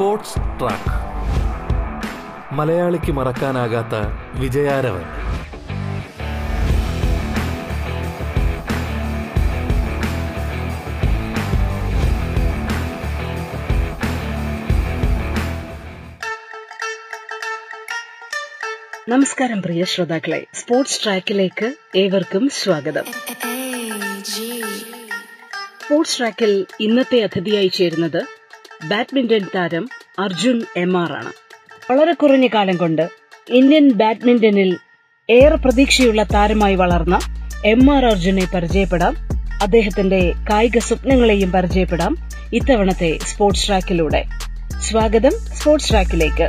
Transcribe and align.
Sports 0.00 0.34
track. 0.34 0.92
മലയാളിക്ക് 2.54 3.12
മറക്കാനാകാത്ത 3.12 3.94
വിജയാരവൻ. 4.40 5.02
നമസ്കാരം 19.08 19.62
പ്രിയ 19.62 19.84
ശ്രോതാക്കളെ. 19.84 20.46
സ്പോർട്സ് 20.54 21.04
ട്രാക്കിലേക്ക് 21.04 21.74
ഏവർക്കും 21.96 22.48
സ്വാഗതം. 22.48 23.04
സ്പോർട്സ് 25.84 26.18
ട്രാക്കിൽ 26.18 26.66
ഇന്നത്തെ 26.80 27.22
അതിഥിയായി 27.22 27.68
ചേരുന്നത് 27.68 28.40
ബാഡ്മിന്റൺ 28.84 29.40
താരം 29.54 29.88
അർജുൻ 30.20 30.62
എം 30.76 30.96
ആർ 30.96 31.12
ആണ്. 31.12 31.32
വളരെ 31.92 32.12
കുറഞ്ഞ 32.12 32.46
കാലം 32.46 32.76
കൊണ്ട് 32.76 33.08
ഇന്ത്യൻ 33.48 33.92
ബാഡ്മിന്റണിൽ 33.92 34.76
ഏറെ 35.30 35.54
പ്രതീക്ഷയുള്ള 35.54 36.22
താരമായി 36.22 36.74
വളർന്ന 36.74 37.18
എം 37.66 37.94
ആർ 37.94 38.04
അർജുനെ 38.04 38.46
പരിചയപ്പെടാം. 38.54 39.16
അദ്ദേഹത്തിന്റെ 39.62 40.32
കായിക 40.50 40.78
സ്വപ്നങ്ങളെയും 40.78 41.52
പരിചയപ്പെടാം 41.52 42.16
ഇത്തവണത്തെ 42.52 43.18
സ്പോർട്സ് 43.18 43.66
ട്രാക്കിലൂടെ. 43.66 44.24
സ്വാഗതം 44.78 45.30
സ്പോർട്സ് 45.30 45.90
ട്രാക്കിലേക്ക്. 45.90 46.48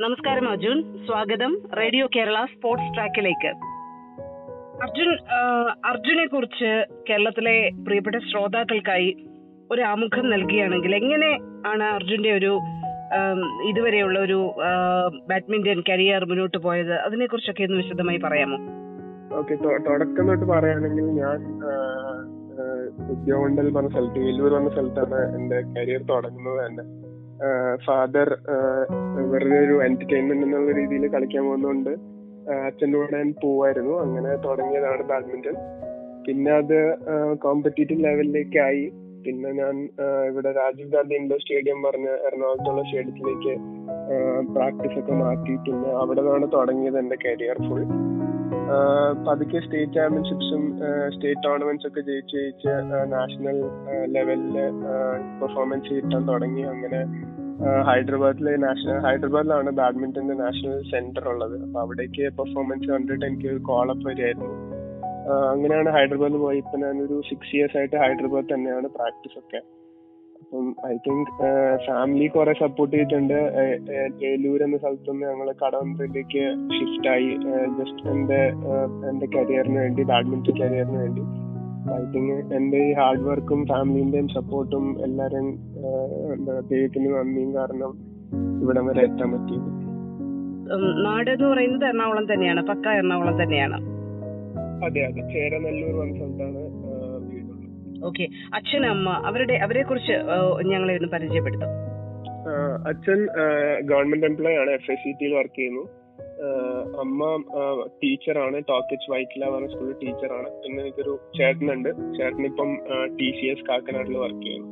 നമസ്കാരം 0.00 0.50
അർജുൻ. 0.50 1.06
സ്വാഗതം 1.06 1.68
റേഡിയോ 1.78 2.06
കേരള 2.06 2.44
സ്പോർട്സ് 2.44 2.94
ട്രാക്കിലേക്ക്. 2.94 3.73
അർജുൻ 4.82 5.10
അർജുനെ 5.84 6.26
കുറിച്ച് 6.26 6.70
കേരളത്തിലെ 7.08 7.70
പ്രിയപ്പെട്ട 7.86 8.16
ശ്രോതാക്കൾക്കായി 8.16 9.10
ഒരു 9.70 9.82
ആമുഖം 9.82 10.30
നൽകുകയാണെങ്കിൽ 10.30 10.94
എങ്ങനെ 10.94 11.30
ആണ് 11.66 11.84
അർജുന്റെ 11.84 12.32
ഒരു 12.32 12.60
ഇതുവരെയുള്ള 13.68 14.18
ഒരു 14.18 14.54
ബാഡ്മിന്റൺ 15.30 15.82
കരിയർ 15.88 16.24
മുന്നോട്ട് 16.24 16.58
പോയത്? 16.58 16.94
അതിനെ 16.98 17.26
കുറിച്ചൊക്കെ 17.26 17.62
ഒന്ന് 17.62 17.76
വിശദമായി 17.76 18.16
പറയാമോ? 18.16 18.58
ഓക്കെ 19.38 19.54
തുടക്കം 19.88 20.28
തൊട്ട് 20.28 20.44
പറയുകയാണെങ്കിൽ 20.44 21.06
ഞാൻ 21.20 21.38
ഉദ്യോഗണ്ടൽ 23.14 23.70
പറഞ്ഞ 23.70 23.88
സ്ഥലത്ത് 23.88 24.18
വേലൂർ 24.18 24.52
പറഞ്ഞ 24.52 24.68
സ്ഥലത്താണ് 24.68 25.36
എന്റെ 25.36 25.60
കരിയർ 25.76 26.02
തുടങ്ങുന്നത് 26.02 26.66
തന്നെ. 26.66 26.84
ഫാദർ 27.86 28.28
വെറുതെ 29.30 29.58
ഒരു 29.58 29.82
എന്റർടൈൻമെന്റ് 29.82 30.44
എന്നുള്ള 30.46 30.72
രീതിയിൽ 30.72 31.06
കളിക്കാൻ 31.08 31.44
പോകുന്നതുകൊണ്ട് 31.44 31.92
അച്ഛന്റെ 32.66 32.96
കൂടെ 32.98 33.10
ഞാൻ 33.16 33.30
പോവായിരുന്നു. 33.42 33.94
അങ്ങനെ 34.04 34.30
തുടങ്ങിയതാണ് 34.46 35.04
ബാഡ്മിന്റൺ 35.12 35.56
പിന്നെ 36.26 36.52
അത് 36.60 36.78
കോമ്പറ്റീറ്റീവ് 37.44 38.04
ലെവലിലേക്ക് 38.04 38.58
ആയി 38.68 38.84
പിന്നെ 39.24 39.50
ഞാൻ 39.58 39.74
ഇവിടെ 40.30 40.50
രാജീവ് 40.60 40.90
ഗാന്ധി 40.94 41.14
ഇൻഡോർ 41.20 41.38
സ്റ്റേഡിയം 41.42 41.78
പറഞ്ഞ 41.86 42.08
എറണാകുളത്തുള്ള 42.28 42.82
സ്റ്റേഡിയത്തിലേക്ക് 42.88 43.54
പ്രാക്ടീസ് 44.56 44.96
ഒക്കെ 45.00 45.14
മാറ്റി. 45.22 45.54
പിന്നെ 45.66 45.90
അവിടെ 46.00 46.22
നിന്നാണ് 46.24 46.48
തുടങ്ങിയത് 46.56 46.98
എന്റെ 47.02 47.18
കരിയർ 47.24 47.60
ഫുൾ 47.68 47.84
പതുക്കെ 49.26 49.58
സ്റ്റേറ്റ് 49.64 49.94
ചാമ്പ്യൻഷിപ്സും 49.96 50.62
സ്റ്റേറ്റ് 51.14 51.42
ടൂർണമെന്റ്സ് 51.46 51.86
ഒക്കെ 51.88 52.02
ജയിച്ച് 52.08 52.36
ജയിച്ച് 52.36 52.72
നാഷണൽ 53.14 53.58
ലെവലിൽ 54.14 54.54
പെർഫോമൻസ് 55.40 55.96
കിട്ടാൻ 55.96 56.22
തുടങ്ങി. 56.32 56.64
അങ്ങനെ 56.74 57.00
ഹൈദരാബാദിലെ 57.88 58.56
നാഷണൽ 58.56 58.98
ഹൈദരാബാദിലാണ് 59.06 59.70
ബാഡ്മിന്റന്റെ 59.70 60.34
നാഷണൽ 60.34 60.82
സെന്റർ 60.90 61.28
ഉള്ളത്. 61.28 61.62
അപ്പൊ 61.62 61.80
അവിടേക്ക് 61.80 62.24
പെർഫോമൻസ് 62.38 62.88
കണ്ടിട്ട് 62.88 63.24
എനിക്ക് 63.26 63.60
കോളപ്പ് 63.70 64.08
വരികയായിരുന്നു. 64.08 64.50
അങ്ങനെയാണ് 65.52 65.90
ഹൈദരാബാദിൽ 65.90 66.36
പോയി. 66.36 66.58
ഇപ്പൊ 66.58 66.78
ഞാനൊരു 66.78 67.22
സിക്സ് 67.28 67.56
ഇയേഴ്സ് 67.56 67.76
ആയിട്ട് 67.76 67.96
ഹൈദരാബാദ് 67.96 68.52
തന്നെയാണ് 68.54 68.88
പ്രാക്ടീസ് 68.88 69.38
ഒക്കെ. 69.38 69.60
അപ്പം 70.40 70.76
ഐ 70.86 70.96
തിങ്ക് 71.06 71.30
ഫാമിലി 71.86 72.26
കുറെ 72.26 72.52
സപ്പോർട്ട് 72.52 72.96
ചെയ്തിട്ടുണ്ട്. 72.96 73.38
ഏലൂർ 74.30 74.62
എന്ന 74.62 74.76
സ്ഥലത്തുനിന്ന് 74.78 75.26
ഞങ്ങൾ 75.26 75.48
കടവന്ത്രയിലേക്ക് 75.62 76.42
ഷിഫ്റ്റ് 76.76 77.08
ആയി. 77.08 77.30
ജസ്റ്റ് 77.78 78.10
എന്റെ 78.14 78.42
എന്റെ 79.10 79.26
കരിയറിന് 79.36 79.78
വേണ്ടി 79.78 80.02
ബാഡ്മിന്റൺ 80.02 80.56
കരിയറിന് 80.62 80.96
വേണ്ടി. 80.96 81.24
ഐ 81.92 82.02
തിങ്ക് 82.12 82.54
എന്റെ 82.56 82.78
ഈ 82.88 82.92
ഹാർഡ് 82.98 83.24
വർക്കും 83.28 83.60
ഫാമിലിന്റെയും 83.70 84.28
സപ്പോർട്ടും 84.28 84.84
എല്ലാരും 85.04 85.46
ദൈവത്തിന് 86.70 87.08
നന്ദിയും 87.14 87.50
കാരണം 87.54 87.92
ഇവിടം 88.62 88.86
വരെ 88.86 89.02
എത്താൻ 89.08 89.28
പറ്റിയത്. 89.32 89.70
നാട് 91.06 91.30
എന്ന് 91.30 91.48
പറയുന്നത് 91.48 91.84
എറണാകുളം 91.84 92.26
തന്നെയാണ് 92.32 92.62
പക്ക 92.66 92.94
എറണാകുളം 92.98 93.36
തന്നെയാണ്. 93.42 93.78
അതെ 94.86 95.02
അതെ 95.08 95.22
ചേരനല്ലൂർ 95.34 95.94
വന്ന 96.00 96.14
സ്ഥലത്താണ് 96.16 96.62
ഓക്കെ 98.06 98.24
അച്ഛൻ 98.54 98.82
അമ്മ 98.86 99.10
അവരുടെ 99.28 99.54
അവരെ 99.64 99.82
കുറിച്ച് 99.82 100.16
ഞങ്ങളെ 100.70 100.96
ഒന്ന് 100.96 101.08
പരിചയപ്പെടുത്തും. 101.08 101.70
അച്ഛൻ 102.88 103.20
ഗവൺമെന്റ് 103.90 104.26
എംപ്ലോയി 104.26 104.56
ആണ് 104.62 104.70
എഫ് 104.70 104.90
ഐ 104.92 104.94
സി 104.94 105.12
ടിയിൽ 105.20 105.32
വർക്ക് 105.34 105.56
ചെയ്യുന്നു. 105.58 105.84
അമ്മ 107.02 107.22
ടീച്ചറാണ്. 108.02 108.58
ടോക്കിച്ച് 108.70 109.10
വൈറ്റില 109.12 109.48
പറഞ്ഞ 109.54 109.68
സ്കൂളിൽ 109.72 109.96
ടീച്ചറാണ്. 110.02 110.48
പിന്നെ 110.62 110.78
എനിക്കൊരു 110.84 111.14
ചേട്ടനുണ്ട്. 111.38 111.90
ചേട്ടൻ 112.18 112.44
ഇപ്പം 112.50 112.70
ടി 113.18 113.28
സി 113.38 113.46
എസ് 113.52 113.66
കാക്കനാട്ടിൽ 113.70 114.16
വർക്ക് 114.24 114.42
ചെയ്യുന്നു. 114.46 114.70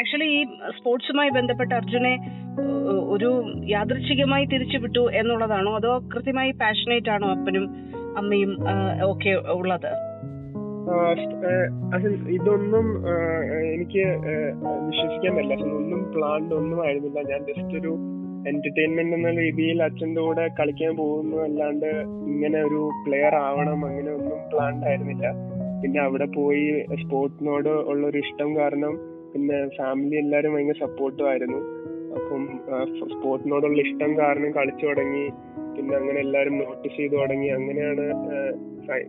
ആക്ച്വലി 0.00 0.28
ഈ 0.38 0.40
സ്പോർട്സുമായി 0.78 1.30
ബന്ധപ്പെട്ട 1.36 1.70
അർജുനെ 1.72 2.14
ഒരു 3.14 3.30
യാദൃച്ഛികമായി 3.74 4.44
തിരിച്ചു 4.44 4.78
വിട്ടു 4.82 5.02
എന്നുള്ളതാണോ? 5.20 5.70
അതോ 5.80 5.92
കൃത്യമായി 6.14 6.52
പാഷനേറ്റ് 6.62 7.10
ആണോ 7.14 7.28
അപ്പനും 7.36 7.64
അമ്മയും 8.20 8.52
ഒക്കെ 9.12 9.32
ഉള്ളത്? 9.58 9.90
ഇതൊന്നും 12.36 12.86
എനിക്ക് 13.74 14.04
വിശ്വസിക്കാൻ 14.88 15.32
പറ്റില്ല. 15.36 15.72
ഒന്നും 15.78 16.02
പ്ലാൻഡ് 16.12 16.54
ഒന്നും 16.60 16.78
ആയിരുന്നില്ല. 16.84 17.20
ഞാൻ 17.30 17.40
ജസ്റ്റ് 17.48 17.74
ഒരു 17.80 17.92
എന്റർടൈൻമെന്റ് 18.48 19.16
എന്ന 19.16 19.30
രീതിയിൽ 19.40 19.82
അച്ഛന്റെ 19.82 20.20
കൂടെ 20.20 20.50
കളിക്കാൻ 20.60 20.96
പോകുന്നു 20.96 21.36
അല്ലാണ്ട് 21.36 21.86
ഇങ്ങനെ 22.32 22.58
ഒരു 22.62 22.90
പ്ലെയർ 23.06 23.34
ആവണം 23.34 23.84
അങ്ങനെ 23.86 24.10
ഒന്നും 24.12 24.38
പ്ലാൻഡ് 24.52 24.86
ആയിരുന്നില്ല. 24.86 25.26
പിന്നെ 25.82 26.00
അവിടെ 26.00 26.26
പോയി 26.36 26.84
സ്പോർട്സിനോട് 27.02 27.68
ഉള്ള 27.68 28.06
ഒരു 28.06 28.18
ഇഷ്ടം 28.18 28.56
കാരണം 28.56 28.94
പിന്നെ 29.32 29.68
ഫാമിലി 29.78 30.16
എല്ലാരും 30.16 30.54
ഭയങ്കര 30.54 30.78
സപ്പോർട്ടും 30.80 31.28
ആയിരുന്നു. 31.28 31.58
അപ്പം 32.18 32.42
സ്പോർട്സിനോടുള്ള 33.10 33.80
ഇഷ്ടം 33.82 34.18
കാരണം 34.18 34.50
കളിച്ചു 34.52 34.86
തുടങ്ങി. 34.86 35.26
പിന്നെ 35.76 35.96
അങ്ങനെ 35.96 36.18
എല്ലാരും 36.20 36.58
നോട്ടീസ് 36.58 36.96
ചെയ്തു 36.96 37.16
തുടങ്ങി. 37.16 37.48
അങ്ങനെയാണ് 37.48 38.04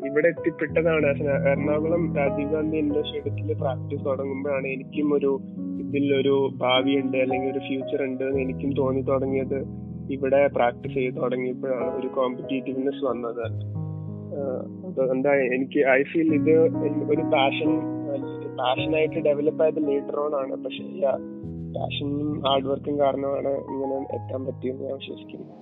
ഇവിടെ 0.08 0.28
എത്തിപ്പെട്ടതാണ്. 0.28 1.06
എറണാകുളം 1.52 2.03
രാജീവ് 2.18 2.52
ഗാന്ധി 2.52 2.80
സ്റ്റേഡിയത്തിൽ 2.80 3.53
പ്രാക്ടീസ് 3.53 4.06
തുടങ്ങുമ്പോഴാണ് 4.06 4.68
എനിക്കും 4.68 5.14
ഒരു 5.14 5.31
ഇതിലൊരു 5.88 6.36
ഉണ്ട് 7.02 7.18
അല്ലെങ്കിൽ 7.18 7.52
ഒരു 7.52 7.59
ഫ്യൂച്ചർ 7.59 8.02
ഉണ്ട് 8.03 8.24
എന്ന് 8.24 8.42
എനിക്കും 8.42 8.72
തോന്നി 8.75 9.02
തുടങ്ങിയത് 9.02 9.59
ഇവിടെ 10.16 10.48
പ്രാക്ടീസ് 10.48 10.94
ചെയ്ത് 10.94 11.18
തുടങ്ങിയപ്പോഴാണ് 11.18 11.90
ഒരു 12.00 12.08
കോമ്പറ്റീറ്റീവ്നെസ് 12.08 13.03
വന്നത്. 13.06 13.46
എന്താ 15.12 15.31
എനിക്ക് 15.56 15.80
ഐ 15.90 16.02
ഫീൽ 16.12 16.30
ഇത് 16.40 16.53
ഒരു 17.14 17.22
പാഷൻ 17.34 17.72
പാഷനായിട്ട് 18.59 19.20
ഡെവലപ്പ് 19.20 19.64
ആയത് 19.64 19.81
ലേറ്റർ 19.88 20.18
ഓൺ 20.20 20.36
ആണ്. 20.42 20.56
പക്ഷെ 20.64 20.84
പാഷനും 21.78 22.30
ഹാർഡ് 22.47 22.66
വർക്കും 22.66 22.96
കാരണമാണ് 23.00 23.53
ഇങ്ങനെ 23.72 23.97
എത്താൻ 24.18 24.46
പറ്റിയെന്ന് 24.46 24.84
ഞാൻ 24.84 24.97
വിശ്വസിക്കുന്നു. 25.02 25.53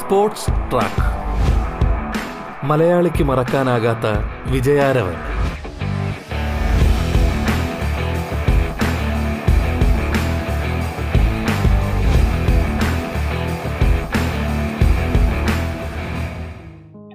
സ്പോർട്സ് 0.00 0.50
ട്രാക്ക് 0.72 1.11
മലയാളിക്ക് 2.70 3.22
മറക്കാനാകാത്ത 3.24 4.06
വിജയാരവൻ. 4.52 5.16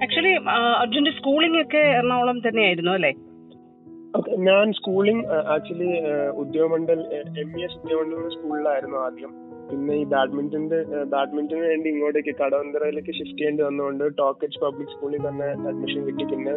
ആക്ച്വലി 0.04 0.34
അർജുന്റെ 0.82 1.12
സ്കൂളിംഗ് 1.12 1.62
ഒക്കെ 1.62 1.78
എറണാകുളം 1.78 2.40
തന്നെയായിരുന്നു 2.40 2.92
അല്ലേ? 2.92 3.14
Okay, 4.18 4.36
ഞാൻ 4.38 4.74
schooling 4.74 5.26
actually 5.56 5.90
Udyogamandal 6.42 7.00
M 7.42 7.50
E 7.60 7.64
S 7.64 7.78
Udyogamandal 7.84 8.30
സ്കൂളിലായിരുന്നു 8.36 8.98
ആദ്യം. 8.98 9.47
പിന്നെ 9.72 9.94
ഈ 9.96 10.04
ബാഡ്മിന്റന്റെ 10.04 10.80
ബാഡ്മിന്റന് 11.14 11.60
വേണ്ടി 11.60 11.88
ഇങ്ങോട്ടേക്ക് 11.90 12.34
കടവന്തറയിലേക്ക് 12.42 13.14
ഷിഫ്റ്റ് 13.20 13.40
ചെയ്യേണ്ടി 13.40 13.64
വന്നുകൊണ്ട് 13.64 14.04
ടോക്കറ്റ്സ് 14.18 14.62
പബ്ലിക് 14.64 14.94
സ്കൂളിൽ 14.96 15.24
തന്നെ 15.28 15.48
അഡ്മിഷൻ 15.70 16.02
കിട്ടി. 16.08 16.26
പിന്നെ 16.34 16.54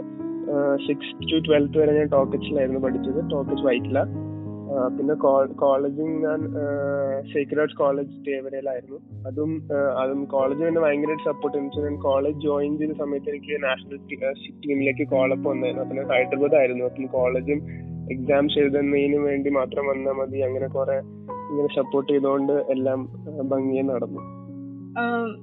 സിക്സ് 0.86 1.14
ടു 1.30 1.38
ട്വൽത്ത് 1.48 1.78
വരെ 1.78 1.92
ഞാൻ 1.98 2.06
ടോക്കറ്റ്സിലായിരുന്നു 2.06 2.80
പഠിച്ചത്. 2.86 3.20
ടോക്കറ്റ് 3.30 3.66
വൈറ്റില. 3.68 4.00
പിന്നെ 4.96 5.14
കോളേജിൽ 5.62 6.10
ഞാൻ 6.24 6.40
സേക്രഡ് 7.32 7.76
കോളേജ് 7.78 8.12
തേവരയിലായിരുന്നു. 8.26 8.98
അതും 9.28 9.50
അതും 10.02 10.20
കോളേജ് 10.24 10.62
തന്നെ 10.66 10.80
ഭയങ്കരമായിട്ട് 10.80 11.24
സപ്പോർട്ട് 11.24 11.56
എന്ന് 11.58 11.84
ഞാൻ 11.86 11.96
കോളേജ് 12.00 12.38
ജോയിൻ 12.46 12.78
ചെയ്ത 12.78 12.96
സമയത്ത് 13.02 13.30
എനിക്ക് 13.30 13.62
നാഷണൽ 13.64 13.98
ടീമിലേക്ക് 14.66 15.06
കോളപ്പ് 15.14 15.46
വന്നായിരുന്നു. 15.48 15.84
അപ്പൊ 15.84 16.14
ഹൈദരാബാദ് 16.14 16.54
ആയിരുന്നു 16.54 16.84
അപ്പം 16.84 17.06
കോളേജും 17.18 17.60
എക്സാംസ് 18.14 18.58
എഴുതുന്നതിന് 18.58 19.18
വേണ്ടി 19.26 19.50
മാത്രം 19.50 19.84
വന്നാൽ 19.86 20.12
മതി. 20.12 20.38
അങ്ങനെ 20.40 20.68
കുറെ 20.76 20.96
ഇങ്ങനെ 21.50 21.68
സപ്പോർട്ട് 21.76 22.12
ചെയ്തുകൊണ്ട് 22.12 22.52
എല്ലാം 22.52 23.00
ഭംഗിയെ 23.48 23.82
നടന്നു. 23.82 24.20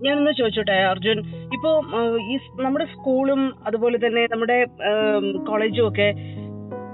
ഞാനൊന്ന് 0.04 0.32
ചോദിച്ചോട്ടെ 0.38 0.72
അർജുൻ. 0.72 1.20
ഇപ്പോ 1.54 1.70
ഈ 2.32 2.38
നമ്മുടെ 2.64 2.86
സ്കൂളും 2.86 3.42
അതുപോലെ 3.68 3.98
തന്നെ 3.98 4.28
നമ്മുടെ 4.32 4.66
കോളേജും 5.48 5.88
ഒക്കെ 5.88 6.10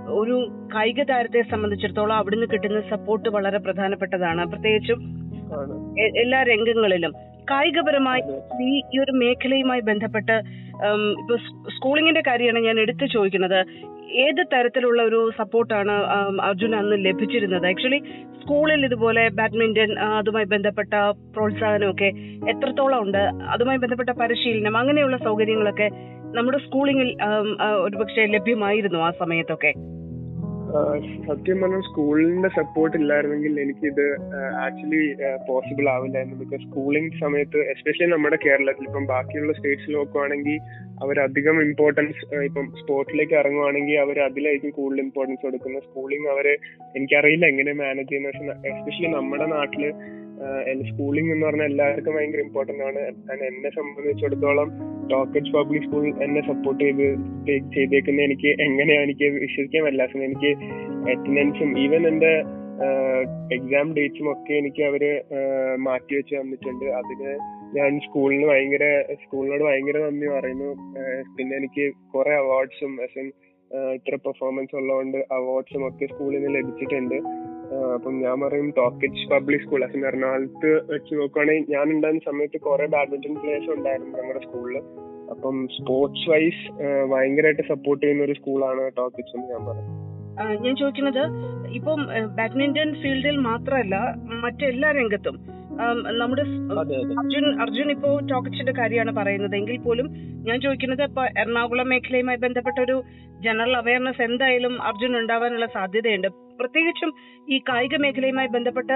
ഒരു 0.10 0.36
കായിക 0.76 1.04
താരത്തെ 1.04 1.42
സംബന്ധിച്ചിടത്തോളം 1.52 2.16
അവിടുന്ന് 2.16 2.48
കിട്ടുന്ന 2.54 2.82
സപ്പോർട്ട് 2.90 3.30
വളരെ 3.30 3.60
പ്രധാനപ്പെട്ടതാണ്. 3.60 4.46
പ്രത്യേകിച്ചും 4.52 5.00
എല്ലാ 6.18 6.44
രംഗങ്ങളിലും. 6.44 7.14
കായികപരമായി 7.52 8.22
ഈ 8.68 8.74
ഈ 8.94 9.00
ഒരു 9.06 9.14
മേഖലയുമായി 9.22 9.82
ബന്ധപ്പെട്ട് 9.90 10.36
ഇപ്പൊ 11.22 11.36
സ്കൂളിങ്ങിന്റെ 11.76 12.24
കാര്യമാണ് 12.28 12.60
ഞാൻ 12.68 12.78
എടുത്തു 12.80 13.06
ചോദിക്കുന്നത്. 13.16 13.60
ഏത് 14.26 14.42
തരത്തിലുള്ള 14.54 15.02
ഒരു 15.10 15.20
സപ്പോർട്ടാണ് 15.38 15.94
അർജുൻ 16.48 16.74
അന്ന് 16.80 16.96
ലഭിച്ചിരുന്നത്? 17.06 17.66
ആക്ച്വലി 17.72 18.00
സ്കൂളിൽ 18.42 18.82
ഇതുപോലെ 18.86 19.24
ബാഡ്മിന്റൺ 19.40 19.92
അതുമായി 20.20 20.48
ബന്ധപ്പെട്ട 20.54 20.94
പ്രോത്സാഹനമൊക്കെ 21.36 22.10
എത്രത്തോളം 22.52 23.00
ഉണ്ട്? 23.06 23.24
അതുമായി 23.54 23.80
ബന്ധപ്പെട്ട 23.84 24.14
പരിശീലനം 24.22 24.78
അങ്ങനെയുള്ള 24.78 25.18
സൗകര്യങ്ങളൊക്കെ 25.28 25.88
നമ്മുടെ 26.38 26.60
സ്കൂളിങ്ങിൽ 26.66 27.10
ഒരുപക്ഷെ 27.86 28.26
ലഭ്യമായിരുന്നു 28.36 29.00
ആ 29.08 29.12
സമയത്തൊക്കെ. 29.22 29.74
സത്യം 31.28 31.62
പറഞ്ഞാൽ 31.62 31.82
സ്കൂളിന്റെ 31.82 32.50
സപ്പോർട്ട് 32.50 32.98
ഇല്ലായിരുന്നെങ്കിൽ 32.98 33.60
എനിക്കിത് 33.60 34.06
ആക്ച്വലി 34.64 35.02
പോസിബിൾ 35.50 35.90
ആവില്ലായിരുന്നു. 35.90 36.38
ബിക്കോസ് 36.40 36.64
സ്കൂളിംഗ് 36.70 37.20
സമയത്ത് 37.20 37.60
എസ്പെഷ്യലി 37.74 38.12
നമ്മുടെ 38.12 38.38
കേരളത്തിൽ 38.46 38.88
ഇപ്പം 38.88 39.06
ബാക്കിയുള്ള 39.06 39.54
സ്റ്റേറ്റ്സിൽ 39.54 39.94
നോക്കുവാണെങ്കിൽ 39.94 40.58
അവരധികം 41.04 41.62
ഇമ്പോർട്ടൻസ് 41.62 42.42
ഇപ്പം 42.46 42.66
സ്പോർട്സിലേക്ക് 42.82 43.34
ഇറങ്ങുവാണെങ്കിൽ 43.34 44.00
അവർ 44.00 44.20
അതിലായിരിക്കും 44.20 44.72
കൂടുതൽ 44.72 45.02
ഇമ്പോർട്ടൻസ് 45.02 45.46
കൊടുക്കുന്നത്. 45.46 45.84
സ്കൂളിംഗ് 45.84 46.30
അവർ 46.30 46.48
എനിക്കറിയില്ല 46.96 47.46
എങ്ങനെ 47.46 47.74
മാനേജ് 47.74 48.10
ചെയ്യുന്നത് 48.10 48.34
പക്ഷെ 48.34 48.70
എസ്പെഷ്യലി 48.70 49.12
നമ്മുടെ 49.14 49.46
നാട്ടിൽ 49.46 49.86
സ്കൂളിംഗ് 50.90 51.32
എന്ന് 51.34 51.46
പറഞ്ഞാൽ 51.48 51.70
എല്ലാവർക്കും 51.72 52.16
ഭയങ്കര 52.16 52.42
ഇമ്പോർട്ടന്റ് 52.48 52.84
ആണ്. 52.90 53.02
എന്നെ 53.50 53.70
സംബന്ധിച്ചിടത്തോളം 53.78 54.70
ടോക്കറ്റ് 55.12 55.54
പബ്ലിക് 55.56 55.86
സ്കൂൾ 55.86 56.04
എന്നെ 56.26 56.42
സപ്പോർട്ട് 56.50 56.82
ചെയ്ത് 56.84 57.08
ചെയ്തേക്കുന്ന 57.76 58.22
എനിക്ക് 58.28 58.50
എങ്ങനെയാണ് 58.66 59.06
എനിക്ക് 59.08 59.30
വിശ്വസിക്കാൻ 59.46 59.84
പറ്റില്ല 59.86 60.26
എനിക്ക് 60.30 60.52
അറ്റൻഡൻസും 61.14 61.72
ഈവൻ 61.86 62.04
എന്റെ 62.12 62.34
എക്സാം 63.56 63.88
ഡേറ്റ്സും 63.98 64.28
ഒക്കെ 64.34 64.54
എനിക്ക് 64.62 64.84
അവർ 64.90 65.04
മാറ്റി 65.88 66.14
വെച്ച് 66.18 66.34
തന്നിട്ടുണ്ട്. 66.40 66.86
അതിന് 67.00 67.34
ഞാൻ 67.78 68.00
സ്കൂളിന് 68.06 68.46
ഭയങ്കര 68.52 68.86
സ്കൂളിനോട് 69.24 69.64
ഭയങ്കര 69.70 69.98
നന്ദി 70.06 70.28
പറയുന്നു. 70.36 70.70
പിന്നെ 71.38 71.54
എനിക്ക് 71.62 71.86
കുറെ 72.14 72.34
അവാർഡ്സും 72.44 72.94
ഇത്ര 73.98 74.16
പെർഫോമൻസ് 74.26 74.76
ഉള്ളതുകൊണ്ട് 74.80 75.20
അവാർഡ്സും 75.38 75.84
ഒക്കെ 75.88 76.06
സ്കൂളിൽ 76.12 76.38
നിന്ന് 76.38 76.52
ലഭിച്ചിട്ടുണ്ട്. 76.58 77.18
അപ്പം 77.96 78.14
ഞാൻ 78.24 78.42
പറയും 78.42 78.68
ടോക്കറ്റ് 78.78 79.30
പബ്ലിക് 79.34 79.64
സ്കൂൾ 79.66 79.84
അച്ഛൻ 79.84 80.06
എറണാകുളത്ത് 80.10 80.72
വെച്ച് 80.92 81.14
നോക്കുവാണെങ്കിൽ 81.16 81.72
ഞാൻ 81.76 81.86
ഉണ്ടായിരുന്ന 81.96 82.26
സമയത്ത് 82.32 82.58
കുറെ 82.58 82.86
ബാഡ്മിന്റൺ 82.86 83.36
പ്ലേയേഴ്സ് 83.36 83.72
ഉണ്ടായിരുന്നു 83.78 84.18
ഞങ്ങളുടെ 84.20 84.44
സ്കൂളിൽ 84.46 84.78
അപ്പം 85.32 85.56
സ്പോർട്സ് 85.78 86.30
വൈസ് 86.30 86.64
ഭയങ്കരമായിട്ട് 87.12 87.64
സപ്പോർട്ട് 87.70 88.04
ചെയ്യുന്ന 88.04 88.24
ഒരു 88.24 88.36
സ്കൂളാണ് 88.40 88.84
ടോക്കറ്റ്സ് 88.98 89.36
എന്ന് 89.38 89.48
ഞാൻ 89.54 89.64
പറയും. 89.70 89.90
ഞാൻ 90.66 90.76
ചോദിക്കുന്നത് 90.76 91.24
ഇപ്പം 91.80 92.00
ബാഡ്മിന്റൺ 92.38 92.90
ഫീൽഡിൽ 93.02 93.38
മാത്രമല്ല 93.50 93.96
മറ്റെല്ലാ 94.44 94.92
രംഗത്തും 94.92 95.36
നമ്മുടെ 96.22 96.44
അർജുൻ 97.20 97.46
അർജുൻ 97.64 97.92
ഇപ്പോ 97.92 98.10
ടോക്കറ്റ്സിന്റെ 98.32 98.74
കാര്യമാണ് 98.80 99.12
പറയുന്നത്. 99.20 99.56
എങ്കിൽ 99.56 99.78
പോലും 99.82 100.08
ഞാൻ 100.48 100.58
ചോദിക്കുന്നത് 100.62 101.04
ഇപ്പൊ 101.10 101.24
എറണാകുളം 101.42 101.90
മേഖലയുമായി 101.90 102.38
ബന്ധപ്പെട്ട 102.38 102.80
ഒരു 102.80 102.98
ജനറൽ 103.46 103.76
അവയർനെസ് 103.78 104.22
എന്തായാലും 104.22 104.82
അർജുൻ 104.90 105.18
ഉണ്ടാവാനുള്ള 105.18 105.66
സാധ്യതയുണ്ട്. 105.78 106.30
പ്രത്യേകിച്ചും 106.60 107.12
ഈ 107.48 107.58
കായിക 107.70 107.96
മേഖലയുമായി 107.98 108.48
ബന്ധപ്പെട്ട 108.48 108.92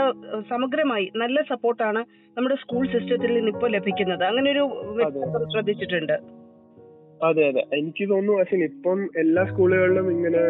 സമഗ്രമായി 0.50 1.12
നല്ല 1.15 1.42
സപ്പോർട്ടാണ് 1.42 2.01
നമ്മുടെ 2.38 2.56
സ്കൂൾ 2.56 2.83
സിസ്റ്റത്തിൽ 2.88 3.33
നിന്ന് 3.33 3.51
ഇപ്പോൾ 3.51 3.71
ലഭിക്കുന്നത് 3.71 4.24
അങ്ങനെ 4.24 4.50
ഒരു 4.51 4.63
ശ്രദ്ധിച്ചിട്ടുണ്ട്. 5.54 6.18
അതെ 7.21 7.44
അതെ. 7.48 7.62
എനിക്ക് 7.71 8.09
തോന്നുന്നു 8.09 8.39
പക്ഷെ 8.39 8.57
ഇപ്പം 8.71 9.00
എല്ലാ 9.15 9.44
സ്കൂളുകളിലും 9.45 10.12
ഇങ്ങനെ 10.12 10.44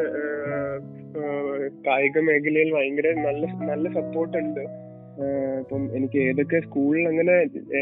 കായിക 1.85 2.19
മേഖലയിൽ 2.19 2.69
ഭയങ്കര 2.73 3.07
നല്ല 3.19 3.45
നല്ല 3.71 3.87
സപ്പോർട്ട് 3.89 4.37
ഉണ്ട് 4.37 4.63
ഇപ്പം 5.61 5.83
എനിക്ക് 5.95 6.17
ഏതൊക്കെ 6.19 6.59
സ്കൂളിൽ 6.59 7.07
അങ്ങനെ 7.07 7.35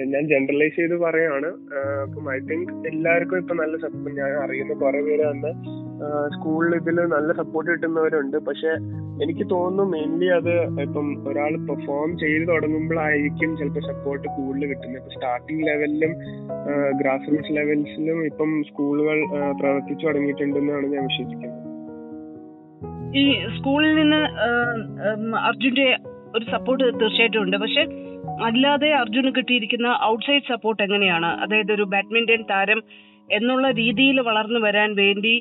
ഞാൻ 0.06 0.24
ജനറലൈസ് 0.28 0.76
ചെയ്ത് 0.76 0.96
പറയാണ്. 0.98 1.50
അപ്പം 2.06 2.30
ഐ 2.34 2.38
തിങ്ക് 2.52 2.72
എല്ലാവർക്കും 2.88 3.38
ഇപ്പൊ 3.38 3.56
നല്ല 3.56 3.78
സപ്പോർട്ട് 3.78 4.20
ഞാൻ 4.20 4.32
അറിയുന്ന 4.44 4.74
കുറെ 4.74 5.02
പേര് 5.02 5.24
തന്നെ 5.32 5.52
സ്കൂളിൽ 6.36 6.74
ഇതിൽ 6.76 6.98
നല്ല 7.16 7.34
സപ്പോർട്ട് 7.34 7.70
കിട്ടുന്നവരുണ്ട്. 7.72 8.38
പക്ഷെ 8.48 8.72
എനിക്ക് 9.24 9.44
തോന്നുന്നു 9.52 9.84
മെയിൻലി 9.92 10.30
അത് 10.38 10.54
ഇപ്പം 10.86 11.08
ഒരാൾ 11.30 11.54
പെർഫോം 11.68 12.10
ചെയ്ത് 12.24 12.44
തുടങ്ങുമ്പോഴായിരിക്കും 12.50 13.52
ചിലപ്പോൾ 13.60 13.86
സപ്പോർട്ട് 13.92 14.26
കൂടുതൽ 14.38 14.66
കിട്ടുന്നത്. 14.72 15.00
ഇപ്പൊ 15.02 15.14
സ്റ്റാർട്ടിംഗ് 15.16 15.68
ലെവലിലും 15.68 16.14
ഗ്രാസ് 17.02 17.30
റൂട്ട്സ് 17.32 17.56
ലെവൽസിലും 17.58 18.20
ഇപ്പം 18.26 18.52
സ്കൂളുകൾ 18.70 19.20
പ്രവർത്തിച്ചു 19.62 20.06
തുടങ്ങിയിട്ടുണ്ടെന്നാണ് 20.08 20.86
ഞാൻ 20.96 21.06
വിശ്വസിക്കുന്നത്. 21.12 21.62
ഈ 23.22 23.24
സ്കൂളിൽ 23.58 23.94
നിന്ന് 24.02 24.22
അർജുന്റെ 25.50 25.88
ഒരു 26.36 26.46
സപ്പോർട്ട് 26.54 26.84
തീർച്ചയായിട്ടും 27.02 27.42
ഉണ്ട്. 27.44 27.58
പക്ഷെ 27.58 27.84
അല്ലാതെ 28.48 28.90
അർജുന് 29.02 29.30
കിട്ടിയിരിക്കുന്ന 29.36 29.90
ഔട്ട്സൈഡ് 30.12 30.50
സപ്പോർട്ട് 30.54 30.82
എങ്ങനെയാണ്? 30.84 31.30
അതായത് 31.44 31.72
ഒരു 31.72 31.86
ബാഡ്മിന്റൺ 31.94 32.42
താരം 32.50 32.80
എന്നുള്ള 33.38 33.68
രീതിയിൽ 33.82 34.18
വളർന്നു 34.22 34.60
വരാൻ 34.60 34.90
വേണ്ടി 35.04 35.36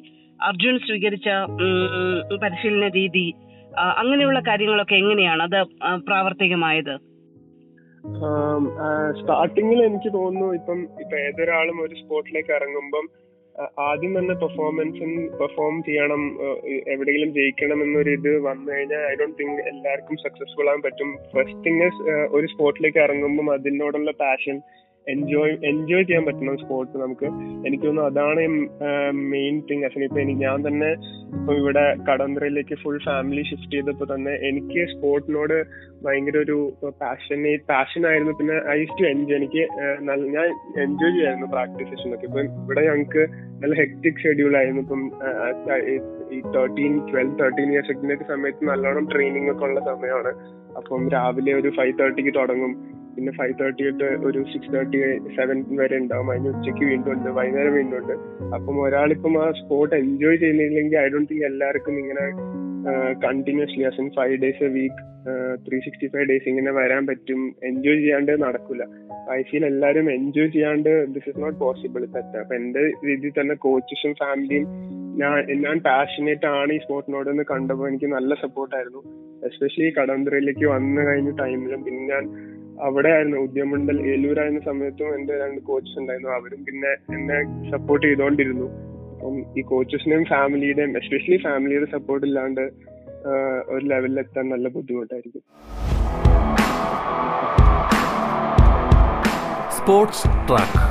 അർജുൻ 0.49 0.76
സ്വീകരിച്ച 0.79 1.29
പരിശീലന 2.44 2.88
രീതി 2.99 3.26
അങ്ങനെയുള്ള 4.00 4.41
കാര്യങ്ങളൊക്കെ 4.41 4.94
എങ്ങനെയാണ്? 4.94 5.43
അത് 5.43 5.58
പ്രാവർത്തികമായത്? 6.08 6.94
സ്റ്റാർട്ടിങ്ങിൽ 9.19 9.79
എനിക്ക് 9.82 10.11
തോന്നുന്നു 10.14 10.49
ഇപ്പം 10.55 10.81
ഇപ്പൊ 11.02 11.17
ഏതൊരാളും 11.19 11.79
ഒരു 11.82 11.94
സ്പോർട്ടിലേക്ക് 11.94 12.52
ഇറങ്ങുമ്പം 12.52 13.06
ആദ്യം 13.81 14.12
തന്നെ 14.19 14.35
പെർഫോമൻസും 14.35 15.11
പെർഫോം 15.41 15.75
ചെയ്യണം 15.82 16.23
എവിടെയെങ്കിലും 16.93 17.31
ജയിക്കണം 17.35 17.82
എന്നൊരു 17.82 18.11
ഇത് 18.11 18.31
വന്നു 18.47 18.69
കഴിഞ്ഞാൽ 18.73 19.02
ഐ 19.11 19.14
ഡോണ്ട് 19.20 19.38
തിങ്ക് 19.40 19.61
എല്ലാവർക്കും 19.73 20.17
സക്സസ്ഫുൾ 20.17 20.69
ആകാൻ 20.69 20.82
പറ്റും. 20.82 21.11
ഫസ്റ്റ് 21.35 21.61
തിങ് 21.67 21.88
ഒരു 22.37 22.47
സ്പോർട്ടിലേക്ക് 22.47 22.99
ഇറങ്ങുമ്പം 22.99 23.49
അതിനോടുള്ള 23.52 24.12
പാഷൻ 24.23 24.56
എൻജോയ് 25.12 25.54
എൻജോയ് 25.70 26.04
ചെയ്യാൻ 26.08 26.24
പറ്റണം 26.26 26.56
സ്പോർട്സ് 26.62 26.96
നമുക്ക്. 27.02 27.28
എനിക്ക് 27.66 27.84
തോന്നുന്നു 27.86 28.08
അതാണ് 28.10 28.42
മെയിൻ 29.34 29.54
തിങ് 29.68 29.84
അച്ഛൻ 29.86 30.04
ഇപ്പൊ 30.06 30.20
എനിക്ക് 30.24 30.42
ഞാൻ 30.48 30.58
തന്നെ 30.66 30.90
ഇപ്പൊ 31.36 31.52
ഇവിടെ 31.60 31.84
കടന്തറയിലേക്ക് 32.08 32.74
ഫുൾ 32.82 32.98
ഫാമിലി 33.08 33.42
ഷിഫ്റ്റ് 33.50 33.75
ചെയ്തപ്പോ 33.76 34.06
തന്നെ 34.12 34.34
എനിക്ക് 34.49 34.82
സ്പോർട്ടിനോട് 34.92 35.56
ഭയങ്കര 36.04 36.38
ഒരു 36.46 36.56
പാഷനേറ്റ് 37.02 37.66
പാഷൻ 37.73 38.02
ആയിരുന്നു. 38.11 38.34
പിന്നെ 38.40 38.56
ഐ 38.76 38.78
ടു 38.99 39.04
എൻജോയ് 39.12 39.38
എനിക്ക് 39.40 39.64
ഞാൻ 40.38 40.49
എൻജോയ് 40.87 41.14
ചെയ്യായിരുന്നു 41.18 41.49
പ്രാക്ടീസ് 41.56 41.90
സെഷനൊക്കെ 41.92 42.26
ഇപ്പൊ 42.30 42.40
ഇവിടെ 42.64 42.84
ഞങ്ങൾക്ക് 42.88 43.25
നല്ല 43.62 43.75
ഹെക്ടിക് 43.82 44.23
ഷെഡ്യൂൾ 44.25 44.52
ആയിരുന്നു. 44.61 44.82
ഇപ്പം 44.87 45.02
ഈ 46.34 46.40
തേർട്ടീൻ 46.56 46.92
ട്വൽവ് 47.11 47.38
തേർട്ടീൻ 47.40 47.70
ഇയർ 47.75 47.87
ഒക്കെ 47.94 48.26
സമയത്ത് 48.34 48.68
നല്ലോണം 48.73 49.06
ട്രെയിനിങ് 49.14 49.50
ഒക്കെ 49.54 49.64
ഉള്ള 49.68 49.80
സമയമാണ്. 49.90 50.32
അപ്പം 50.80 51.02
രാവിലെ 51.16 51.52
ഒരു 51.61 51.70
ഫൈവ് 51.78 51.94
തേർട്ടിക്ക് 52.00 52.34
തുടങ്ങും. 52.40 52.75
പിന്നെ 53.16 53.33
ഫൈവ് 53.38 53.54
തേർട്ടി 53.61 53.83
തൊട്ട് 53.88 54.09
ഒരു 54.28 54.40
സിക്സ് 54.52 54.73
തേർട്ടി 54.75 54.99
സെവൻ 55.37 55.59
വരെ 55.80 55.97
ഉണ്ടാവും. 56.02 56.28
അതിന് 56.33 56.50
ഉച്ചയ്ക്ക് 56.54 56.85
വീണ്ടും 56.90 57.12
ഉണ്ട് 57.14 57.30
വൈകുന്നേരം 57.38 57.75
വീണ്ടും 57.78 57.97
ഉണ്ട്. 58.00 58.14
അപ്പം 58.56 58.76
ഒരാളിപ്പം 58.87 59.37
ആ 59.44 59.47
സ്പോർട്ട് 59.61 59.94
എൻജോയ് 60.02 60.38
ചെയ്യുന്നില്ലെങ്കിൽ 60.42 60.99
ഐ 61.04 61.06
ഡോണ്ട് 61.14 61.30
തിങ്ക് 61.33 61.47
എല്ലാവർക്കും 61.50 61.97
ഇങ്ങനെ 62.02 62.26
continuously 63.25 63.85
as in 63.90 64.06
five 64.16 64.35
days 64.42 64.64
a 64.66 64.71
week 64.78 65.02
three 65.66 65.76
sixty 65.85 66.06
five 66.12 66.26
days 66.30 66.49
ഇങ്ങനെ 66.50 66.73
വരാൻ 66.78 67.02
പറ്റും. 67.11 67.40
എൻജോയ് 67.68 68.00
ചെയ്യാണ്ട് 68.02 68.33
നടക്കില്ല 68.42 68.85
ഐ 69.37 69.38
ഫീൽ 69.50 69.64
എല്ലാവരും 69.71 70.06
എൻജോയ് 70.16 70.50
ചെയ്യാണ്ട് 70.56 70.90
ദിസ് 71.14 71.28
ഇസ് 71.30 71.40
നോട്ട് 71.44 71.59
പോസിബിൾ 71.62 72.02
തെറ്റ. 72.16 72.35
അപ്പൊ 72.42 72.54
എന്റെ 72.61 72.83
രീതിയിൽ 73.09 73.35
തന്നെ 73.38 73.54
കോച്ചസും 73.66 74.14
ഫാമിലിയും 74.23 74.66
ഞാൻ 75.21 75.35
ഞാൻ 75.64 75.76
പാഷനേറ്റ് 75.87 76.47
ആണ് 76.61 76.71
ഈ 76.76 76.78
സ്പോർട്ടിനോട് 76.85 77.28
എന്ന് 77.33 77.44
കണ്ടപ്പോൾ 77.50 77.87
എനിക്ക് 77.88 78.09
നല്ല 78.14 78.35
സപ്പോർട്ടായിരുന്നു 78.44 79.00
എസ്പെഷ്യലി 79.49 79.90
കടന്തറയിലേക്ക് 79.99 80.66
വന്നു 80.75 81.00
കഴിഞ്ഞ 81.09 81.33
ടൈമിലും 81.42 81.80
പിന്നെ 81.87 82.02
ഞാൻ 82.14 82.25
അവിടെ 82.87 83.11
ആയിരുന്നു 83.14 83.38
ഉദ്യമണ്ഡൽ 83.47 83.99
ഏലൂരായിരുന്ന 84.12 84.61
സമയത്തും 84.71 85.11
എന്റെ 85.17 85.35
രണ്ട് 85.43 85.61
കോച്ചസ് 85.69 85.99
ഉണ്ടായിരുന്നു. 86.00 86.31
അവരും 86.38 86.61
പിന്നെ 86.64 86.91
എന്നെ 87.17 87.38
സപ്പോർട്ട് 87.73 88.05
ചെയ്തുകൊണ്ടിരുന്നു 88.07 88.67
അപ്പം 89.14 89.38
ഈ 89.59 89.62
കോച്ചസിനെയും 89.71 90.25
ഫാമിലിയുടെയും 90.33 90.93
എസ്പെഷ്യലി 91.00 91.38
ഫാമിലിയുടെ 91.45 91.88
സപ്പോർട്ട് 91.93 92.26
ഇല്ലാണ്ട് 92.26 92.64
ഒരു 93.75 93.85
ലെവലിൽ 93.93 94.19
എത്താൻ 94.25 94.45
നല്ല 94.55 94.69
ബുദ്ധിമുട്ടായിരിക്കും. 94.76 95.43
സ്പോർട്സ് 99.76 100.29
ട്രാക്ക് 100.49 100.83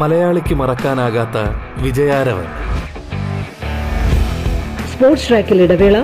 മലയാളിക്ക് 0.00 0.54
മറക്കാനാകാത്ത 0.54 1.36
വിജയാരവൻ. 1.84 2.48
സ്പോർട്സ് 4.92 5.28
ട്രാക്കിൽ 5.28 5.62
ഇടവേള. 5.62 5.98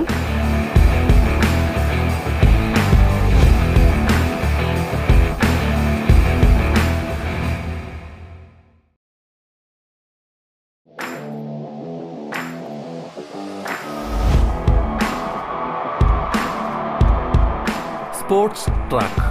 Sports 18.25 18.67
track. 18.67 19.23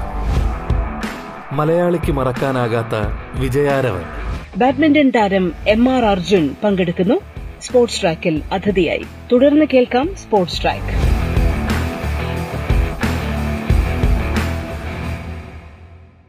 മലയാളിക്ക് 1.54 2.12
മറക്കാനാകാത്ത 2.12 2.94
വിജയാരവൻ. 3.40 4.02
ബാഡ്മിന്റൺ 4.56 5.10
താരം 5.10 5.52
എം 5.68 5.88
ആർ 5.88 6.04
അർജുൻ 6.04 6.50
പങ്കെടുക്കുന്നു. 6.64 7.14
സ്പോർട്സ് 7.60 8.00
ട്രാക്കിൽ 8.00 8.42
അതിഥിയായി. 8.52 9.04
തുടർന്ന് 9.32 9.66
കേൾക്കാം 9.74 10.16
സ്പോർട്സ് 10.16 10.62
ട്രാക്ക്. 10.62 10.94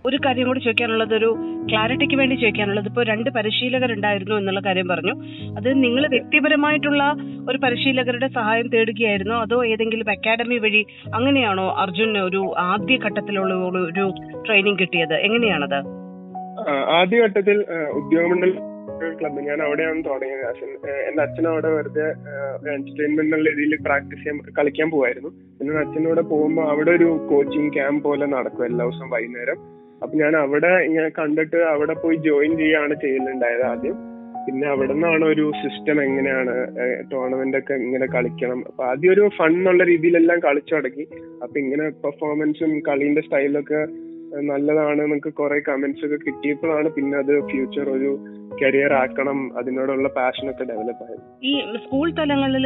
ഒരു 0.06 0.20
കാര്യം 0.26 0.48
കൂടി 0.48 0.60
ചോദിക്കാനുള്ളത് 0.60 1.14
ഒരു 1.14 1.55
ക്ലാരിറ്റിക്ക് 1.70 2.16
വേണ്ടി 2.20 2.36
ചോദിക്കാനുള്ളത്. 2.36 2.88
ഇപ്പോൾ 2.92 3.06
രണ്ട് 3.12 3.30
പരിശീലകർ 3.38 3.92
ഉണ്ടായിരുന്നു 3.96 4.36
എന്നുള്ള 4.36 4.62
കാര്യം 4.66 4.88
പറഞ്ഞു. 4.88 5.14
അത് 5.60 5.70
നിങ്ങൾ 5.84 6.04
വ്യക്തിപരമായിട്ടുള്ള 6.16 7.04
ഒരു 7.50 7.58
പരിശീലകരുടെ 7.64 8.28
സഹായം 8.38 8.68
തേടുകയായിരുന്നോ? 8.68 9.38
അതോ 9.46 9.58
ഏതെങ്കിലും 9.72 10.12
അക്കാഡമി 10.16 10.58
വഴി 10.66 10.84
അങ്ങനെയാണോ 11.18 11.68
അർജുന് 11.84 12.22
ഒരു 12.30 12.44
ആദ്യ 12.70 12.98
ഘട്ടത്തിലുള്ള 13.06 13.54
ഒരു 13.90 14.06
ട്രെയിനിങ് 14.46 14.80
കിട്ടിയത്? 14.82 15.16
എങ്ങനെയാണത്? 15.28 15.80
ആദ്യഘട്ടത്തിൽ 17.00 17.58
ഉദ്യോഗമണ്ഡൽ 18.00 18.54
ക്ലബ്ബ് 19.20 19.42
ഞാൻ 19.48 19.60
അവിടെയാണ് 19.66 20.02
തുടങ്ങിയത്. 20.10 20.44
അച്ഛൻ 20.50 20.70
എന്റെ 21.10 21.22
അച്ഛൻ 21.24 21.46
അവിടെ 21.48 21.70
വെറുതെ 21.78 22.06
എന്റർടൈൻമെന്റ് 22.76 23.22
എന്നുള്ള 23.24 23.50
രീതിയിൽ 23.50 23.76
പ്രാക്ടീസ് 23.88 24.22
ചെയ്യാൻ 24.22 24.38
കളിക്കാൻ 24.60 24.90
പോവായിരുന്നു. 24.94 25.32
പിന്നെ 25.60 25.80
അച്ഛനോടെ 25.86 26.24
പോകുമ്പോൾ 26.32 26.70
അവിടെ 26.74 26.92
ഒരു 26.92 27.10
കോച്ചിങ് 27.32 27.74
ക്യാമ്പ് 27.78 28.04
പോലെ 28.08 28.26
നടക്കും 28.36 28.66
എല്ലാ 28.66 28.86
ദിവസവും 28.86 29.10
വൈകുന്നേരം. 29.16 29.60
അപ്പൊ 30.06 30.18
ഞാൻ 30.18 30.36
അവിടെ 30.36 30.72
ഇങ്ങനെ 30.88 31.10
കണ്ടിട്ട് 31.10 31.56
അവിടെ 31.56 31.94
പോയി 31.94 32.16
ജോയിൻ 32.16 32.58
ചെയ്യാണ് 32.58 32.96
ചെയ്യുന്നുണ്ടായത് 33.02 33.64
ആദ്യം. 33.64 33.96
പിന്നെ 34.48 34.68
അവിടെ 34.68 34.94
നിന്നാണ് 34.94 35.26
ഒരു 35.26 35.52
സിസ്റ്റം 35.62 36.02
എങ്ങനെയാണ് 36.04 36.54
ടൂർണമെന്റ് 37.12 37.58
ഒക്കെ 37.58 37.74
ഇങ്ങനെ 37.74 38.06
കളിക്കണം. 38.06 38.60
അപ്പൊ 38.68 38.84
ആദ്യം 38.86 39.12
ഒരു 39.12 39.30
ഫൺ 39.38 39.54
എന്നുള്ള 39.54 39.84
രീതിയിലെല്ലാം 39.84 40.40
കളിച്ചു 40.40 40.76
തുടങ്ങി. 40.76 41.06
അപ്പൊ 41.44 41.60
ഇങ്ങനെ 41.60 41.90
പെർഫോമൻസും 42.04 42.80
കളീന്റെ 42.80 43.22
സ്റ്റൈലൊക്കെ 43.22 43.82
നല്ലതാണ് 44.42 45.02
നമുക്ക് 45.02 45.34
കുറെ 45.34 45.60
കമന്റ്സ് 45.60 46.06
ഒക്കെ 46.06 46.16
കിട്ടിയപ്പോഴാണ് 46.16 46.90
പിന്നെ 46.90 47.18
അത് 47.18 47.34
ഫ്യൂച്ചർ 47.42 47.90
ഒരു 47.90 48.12
കരിയർ 48.62 48.94
ആക്കണം 48.94 49.40
അതിനോടുള്ള 49.60 50.10
പാഷൻ 50.18 50.46
ഒക്കെ 50.52 50.64
ഡെവലപ്പ് 50.64 51.04
ആയത് 51.06 51.24
ഈ 51.44 51.54
സ്കൂൾ 51.86 52.08
തലങ്ങളിൽ 52.20 52.66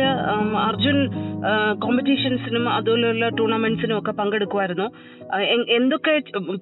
അർജുൻ 0.67 0.97
കോമ്പറ്റീഷൻസിനും 1.79 2.69
അതുപോലെയുള്ള 2.69 3.29
ടൂർണമെന്റ്സിനും 3.29 3.97
ഒക്കെ 3.97 4.11
പങ്കെടുക്കുമായിരുന്നു. 4.11 4.87
എന്തൊക്കെ 5.77 6.13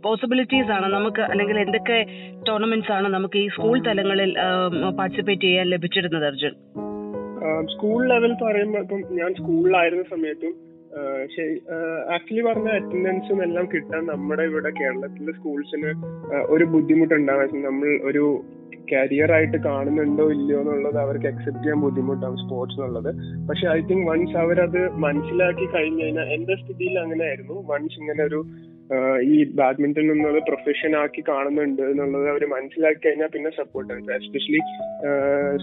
പോസിബിലിറ്റീസ് 0.03 0.71
ആണ് 0.71 0.89
നമുക്ക് 0.93 1.23
അല്ലെങ്കിൽ 1.31 1.59
എന്തൊക്കെ 1.59 1.99
ടൂർണമെന്റ്സ് 2.47 2.91
ആണ് 2.91 3.07
നമുക്ക് 3.07 3.37
ഈ 3.37 3.47
സ്കൂൾ 3.47 3.77
തലങ്ങളിൽ 3.87 4.31
പാർട്ടിസിപ്പേറ്റ് 4.99 5.45
ചെയ്യാൻ 5.47 5.67
ലഭിച്ചിരുന്നത് 5.69 6.25
അർജുൻ? 6.25 6.55
സ്കൂൾ 7.73 7.99
ലെവൽ 8.07 8.33
പറയുമ്പോൾ 8.41 8.81
ഇപ്പം 8.83 9.01
ഞാൻ 9.19 9.31
സ്കൂളിലായിരുന്ന 9.33 10.05
സമയത്തും 10.13 10.53
ആക്ച്വലി 12.15 12.43
പറഞ്ഞ 12.49 12.69
അറ്റൻഡൻസും 12.79 13.39
എല്ലാം 13.43 13.65
കിട്ടാൻ 13.73 14.05
നമ്മുടെ 14.05 14.43
ഇവിടെ 14.43 14.71
കേരളത്തിലെ 14.79 15.33
സ്കൂൾസിന് 15.39 15.91
ഒരു 16.55 16.67
ബുദ്ധിമുട്ടുണ്ടാവും. 16.75 17.57
നമ്മൾ 17.67 17.89
ഒരു 18.11 18.23
കരിയർ 18.91 19.31
ആയിട്ട് 19.35 19.57
കാണുന്നുണ്ടോ 19.57 20.25
ഇല്ലയോ 20.33 20.59
എന്നുള്ളത് 20.61 20.97
അവർക്ക് 20.97 21.27
അക്സെപ്റ്റ് 21.31 21.63
ചെയ്യാൻ 21.63 21.79
ബുദ്ധിമുട്ടാവും 21.81 22.37
സ്പോർട്സ് 22.43 22.77
എന്നുള്ളത്. 22.79 23.11
പക്ഷെ 23.49 23.65
ഐ 23.67 23.79
തിങ്ക് 23.89 24.05
വൺസ് 24.09 24.37
അവരത് 24.43 24.81
മനസ്സിലാക്കി 25.05 25.65
കഴിഞ്ഞു 25.75 26.01
കഴിഞ്ഞാൽ 26.03 26.29
എന്റെ 26.35 26.55
സ്ഥിതിയിൽ 26.61 26.95
അങ്ങനെ 27.03 27.23
ആയിരുന്നു 27.29 27.57
വൺസ് 27.71 27.99
ഇങ്ങനെ 28.01 28.23
ഒരു 28.23 28.39
ഈ 29.33 29.37
ബാഡ്മിന്റൺ 29.59 30.05
എന്നുള്ളത് 30.11 30.43
പ്രൊഫഷൻ 30.49 30.91
ആക്കി 30.95 31.21
കാണുന്നുണ്ട് 31.29 31.81
എന്നുള്ളത് 31.81 32.27
അവർ 32.33 32.43
മനസ്സിലാക്കി 32.55 33.01
കഴിഞ്ഞാൽ 33.07 33.29
പിന്നെ 33.33 33.49
സപ്പോർട്ട് 33.49 34.11
എസ്പെഷ്യലി 34.19 34.61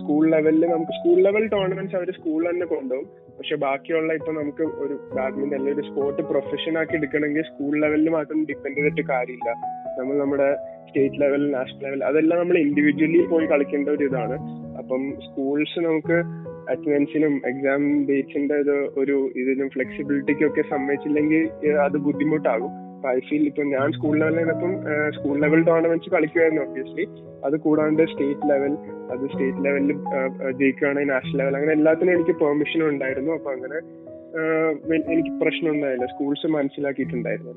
സ്കൂൾ 0.01 0.25
ലെവലിൽ 0.35 0.67
നമുക്ക് 0.75 0.97
സ്കൂൾ 1.01 1.19
ലെവൽ 1.29 1.47
ടൂർണമെന്റ്സ് 1.55 1.97
അവർ 2.01 2.11
സ്കൂളിൽ 2.19 2.51
തന്നെ 2.51 2.67
കൊണ്ടുപോകും. 2.75 3.09
പക്ഷെ 3.39 3.57
ബാക്കിയുള്ള 3.57 4.13
ഇപ്പൊ 4.13 4.33
നമുക്ക് 4.33 4.63
ഒരു 4.63 5.11
ബാഡ്മിന്റൺ 5.17 5.55
അല്ലെങ്കിൽ 5.55 5.81
ഒരു 5.81 5.89
സ്പോർട്ട് 5.89 6.23
പ്രൊഫഷൻ 6.23 6.79
ആക്കി 6.79 6.97
എടുക്കണമെങ്കിൽ 6.97 7.43
സ്കൂൾ 7.43 7.81
ലെവലിൽ 7.81 8.09
മാത്രം 8.09 8.47
ഡിപ്പെൻഡ് 8.47 8.77
ചെയ്തിട്ട് 8.77 9.09
കാര്യമില്ല. 9.09 9.51
നമ്മൾ 9.99 10.19
നമ്മുടെ 10.19 10.55
സ്റ്റേറ്റ് 10.89 11.21
ലെവൽ 11.21 11.51
നാഷണൽ 11.51 11.85
ലെവൽ 11.85 12.05
അതെല്ലാം 12.05 12.41
നമ്മൾ 12.41 12.59
ഇൻഡിവിജ്വലി 12.59 13.27
പോയി 13.27 13.47
കളിക്കേണ്ട 13.47 13.89
ഒരു 13.89 14.05
ഇതാണ്. 14.05 14.37
അപ്പം 14.79 15.13
സ്കൂൾസ് 15.21 15.79
നമുക്ക് 15.81 16.19
അറ്റൻഡൻസിനും 16.71 17.43
എക്സാം 17.47 18.07
ഡേറ്റ്സിന്റെ 18.09 18.55
ഒരു 19.01 19.31
ഇതിനും 19.37 19.71
ഫ്ലെക്സിബിലിറ്റിക്കും 19.71 20.47
ഒക്കെ 20.49 20.63
സമ്മതിച്ചില്ലെങ്കിൽ 20.71 21.71
അത് 21.73 21.97
ബുദ്ധിമുട്ടാകും. 21.99 22.94
ഐ 23.13 23.19
ഫീൽ 23.29 23.45
ഇപ്പൊ 23.51 23.63
ഞാൻ 23.75 23.89
സ്കൂൾ 23.97 24.15
ലെവലിനപ്പം 24.23 24.73
സ്കൂൾ 25.17 25.37
ലെവൽ 25.45 25.61
ടൂർണമെന്റ്സ് 25.69 26.13
കളിക്കുമായിരുന്നു 26.15 26.63
ഒബ്വിയസ്ലി 26.65 27.07
അത് 27.47 27.57
കൂടാണ്ട് 27.67 28.03
സ്റ്റേറ്റ് 28.13 28.49
ലെവൽ 28.51 28.73
അത് 29.13 29.25
സ്റ്റേറ്റ് 29.33 29.63
ലെവലിൽ 29.67 29.93
ജയിക്കുകയാണെങ്കിൽ 30.61 31.13
നാഷണൽ 31.15 31.39
ലെവൽ 31.43 31.57
അങ്ങനെ 31.61 31.75
എല്ലാത്തിനും 31.79 32.15
എനിക്ക് 32.17 32.37
പെർമിഷൻ 32.43 32.83
ഉണ്ടായിരുന്നു. 32.91 33.33
അപ്പൊ 33.39 33.51
അങ്ങനെ 33.57 33.79
എനിക്ക് 35.15 35.33
പ്രശ്നം 35.43 35.71
ഉണ്ടായില്ല. 35.75 36.07
സ്കൂൾസ് 36.13 36.55
മനസ്സിലാക്കിയിട്ടുണ്ടായിരുന്നു 36.57 37.55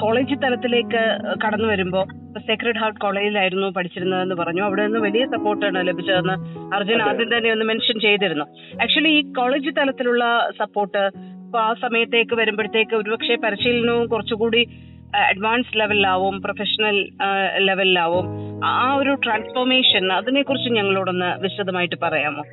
കോളേജ് 0.00 0.34
തലത്തിലേക്ക് 0.42 1.02
കടന്നു 1.42 1.68
വരുമ്പോ 1.70 2.00
സേക്രഡ് 2.48 2.80
ഹാർട്ട് 2.80 3.00
കോളേജിലായിരുന്നു 3.04 3.68
പഠിച്ചിരുന്നതെന്ന് 3.76 4.36
പറഞ്ഞു. 4.40 4.62
അവിടെ 4.66 4.82
നിന്ന് 4.86 5.00
വലിയ 5.06 5.24
സപ്പോർട്ടാണ് 5.34 5.80
ലഭിച്ചതെന്ന് 5.88 6.34
അർജുൻ 6.76 7.00
ആദ്യം 7.06 7.30
തന്നെ 7.32 7.48
ഒന്ന് 7.54 7.66
മെൻഷൻ 7.70 7.96
ചെയ്തിരുന്നു. 8.06 8.46
ആക്ച്വലി 8.84 9.12
ഈ 9.18 9.22
കോളേജ് 9.38 9.72
തലത്തിലുള്ള 9.78 10.24
സപ്പോർട്ട് 10.60 11.02
ഇപ്പൊ 11.48 11.58
ആ 11.58 11.74
സമയത്തേക്ക് 11.82 12.34
വരുമ്പോഴത്തേക്ക് 12.34 12.94
ഒരുപക്ഷെ 12.94 13.34
പരിശീലനവും 13.34 14.06
കുറച്ചുകൂടി 14.08 14.62
അഡ്വാൻസ് 15.28 15.78
ലെവലിലാവും 15.80 16.42
പ്രൊഫഷണൽ 16.42 16.96
ലെവലിലാവും 17.58 18.26
ആ 18.64 18.94
ഒരു 18.96 19.12
ട്രാൻസ്ഫോർമേഷൻ 19.24 20.12
അതിനെ 20.12 20.42
കുറിച്ച് 20.42 20.70
ഞങ്ങളോടൊന്ന് 20.70 21.30
വിശദമായിട്ട് 21.44 21.98
പറയാമോ? 22.04 22.44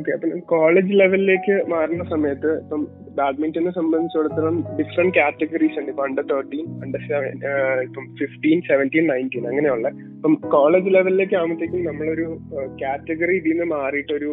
ഓക്കെ 0.00 0.10
അപ്പൊ 0.10 0.28
കോളേജ് 0.54 0.98
ലെവലിലേക്ക് 1.00 1.54
മാറുന്ന 1.68 2.04
സമയത്ത് 2.04 2.50
ഇപ്പം 2.64 2.82
ബാഡ്മിന്റനെ 3.20 3.70
സംബന്ധിച്ചിടത്തോളം 3.70 4.58
ഡിഫറെന്റ് 4.80 5.14
കാറ്റഗറീസ് 5.18 5.78
ഉണ്ട്. 5.80 5.90
ഇപ്പൊ 5.90 6.04
അണ്ടർ 6.08 6.26
തേർട്ടീൻ 6.32 6.66
അണ്ടർ 6.84 7.02
സെവൻ 7.08 7.32
ഇപ്പം 7.88 8.04
ഫിഫ്റ്റീൻ 8.20 8.60
സെവന്റീൻ 8.70 9.06
നയന്റീൻ 9.12 9.46
അങ്ങനെയുള്ള. 9.52 9.88
ഇപ്പം 10.18 10.34
കോളേജ് 10.56 10.94
ലെവലിലേക്ക് 10.96 11.36
ആകുമ്പോഴത്തേക്കും 11.36 11.84
നമ്മളൊരു 11.84 12.28
കാറ്റഗറി 12.82 13.36
ഇതിൽ 13.42 13.50
നിന്ന് 13.50 13.68
മാറിയിട്ടൊരു 13.76 14.32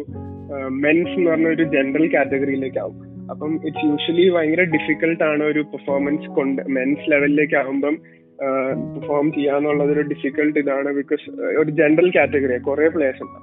മെൻസ് 0.84 1.14
എന്ന് 1.18 1.30
പറഞ്ഞ 1.30 1.48
ഒരു 1.56 1.66
ജനറൽ 1.76 2.06
കാറ്റഗറിയിലേക്ക് 2.16 2.78
ആവും. 2.78 3.15
അപ്പം 3.32 3.52
ഇറ്റ്സ് 3.68 3.86
യൂഷ്വലി 3.90 4.26
ഭയങ്കര 4.36 4.62
ഡിഫിക്കൽട്ട് 4.74 5.24
ആണ് 5.30 5.42
ഒരു 5.52 5.62
പെർഫോമൻസ് 5.72 6.28
കൊണ്ട് 6.36 6.60
മെൻസ് 6.76 7.10
ലെവലിലേക്ക് 7.12 7.56
ആകുമ്പം 7.62 7.96
പെർഫോം 8.94 9.26
ചെയ്യാന്നുള്ളത് 9.32 9.90
ഒരു 9.94 10.02
ഡിഫിക്കൽട്ട് 10.12 10.58
ഇതാണ് 10.62 10.88
ബിക്കോസ് 10.98 11.24
ഒരു 11.60 11.70
ജനറൽ 11.80 12.08
കാറ്റഗറിയാണ് 12.16 12.64
കുറെ 12.64 12.88
പ്ലേയേഴ്സ് 12.94 13.22
ഉണ്ട്. 13.26 13.38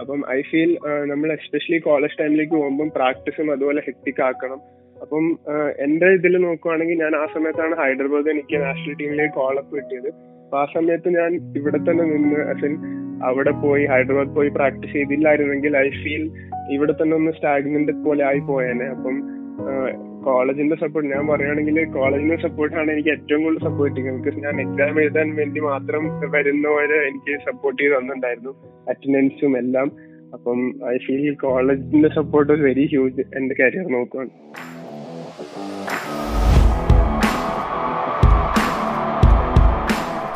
അപ്പം 0.00 0.20
ഐ 0.36 0.40
ഫീൽ 0.50 0.72
നമ്മൾ 1.12 1.28
എസ്പെഷ്യലി 1.32 1.78
കോളേജ് 1.78 2.18
ടൈമിലേക്ക് 2.20 2.54
പോകുമ്പോൾ 2.54 2.90
പ്രാക്ടീസും 2.98 3.50
അതുപോലെ 3.56 3.82
ഹെക്ടിക് 3.86 4.22
ആക്കണം. 4.28 4.60
അപ്പം 5.02 5.24
എന്റെ 5.86 6.08
ഇതിൽ 6.18 6.34
നോക്കുവാണെങ്കിൽ 6.44 6.98
ഞാൻ 7.04 7.14
ആ 7.22 7.24
സമയത്താണ് 7.34 7.74
ഹൈദരാബാദ് 7.80 8.30
എനിക്ക് 8.34 8.56
നാഷണൽ 8.66 8.94
ടീമിലേക്ക് 9.00 9.34
കോളപ്പ് 9.34 9.72
കിട്ടിയത്. 9.76 10.08
അപ്പൊ 10.44 10.58
ആ 10.62 10.66
സമയത്ത് 10.76 11.08
ഞാൻ 11.18 11.30
ഇവിടെ 11.58 11.78
തന്നെ 11.88 12.04
നിന്ന് 12.12 12.40
അസിൻ 12.52 12.74
അവിടെ 13.24 13.50
പോയി 13.50 13.84
ഹൈദരാബാദ് 13.84 14.34
പോയി 14.34 14.48
പ്രാക്ടീസ് 14.48 14.92
ചെയ്തില്ലായിരുന്നെങ്കിൽ 14.92 15.76
ഐ 15.76 15.88
ഫീൽ 15.90 16.30
ഇവിടെ 16.70 16.92
തന്നെ 16.92 17.16
ഒന്ന് 17.16 17.32
സ്റ്റാഗ്നന്റ് 17.32 17.92
പോലെ 17.92 18.24
ആയി 18.24 18.38
പോയേനെ. 18.38 18.84
അപ്പം 18.84 19.16
കോളേജിന്റെ 20.24 20.76
സപ്പോർട്ട് 20.76 21.10
ഞാൻ 21.14 21.26
പറയുകയാണെങ്കിൽ 21.26 21.84
കോളേജിന്റെ 21.84 22.36
സപ്പോർട്ടാണ് 22.36 22.90
എനിക്ക് 22.90 23.08
ഏറ്റവും 23.08 23.42
കൂടുതൽ 23.42 23.64
സപ്പോർട്ട് 23.64 23.96
ചെയ്യുന്നത് 23.96 24.24
ബിക്കോസ് 24.24 24.44
ഞാൻ 24.44 24.60
എക്സാം 24.60 25.00
എഴുതാൻ 25.00 25.36
വേണ്ടി 25.36 25.60
മാത്രം 25.60 26.20
വരുന്നവര് 26.30 27.08
എനിക്ക് 27.08 27.38
സപ്പോർട്ട് 27.44 27.82
ചെയ്ത് 27.82 27.94
തന്നിട്ടുണ്ടായിരുന്നു. 27.98 28.54
അറ്റൻഡൻസും 28.88 29.58
എല്ലാം. 29.58 29.92
അപ്പം 30.34 30.74
ഐ 30.92 30.96
ഫീൽ 30.96 31.34
കോളേജിന്റെ 31.34 32.08
സപ്പോർട്ട് 32.08 32.52
വെരി 32.52 32.86
ഹ്യൂജ് 32.86 33.20
എന്റെ 33.20 33.54
കരിയർ 33.60 33.86
നോക്കുകയാണ് 33.92 34.30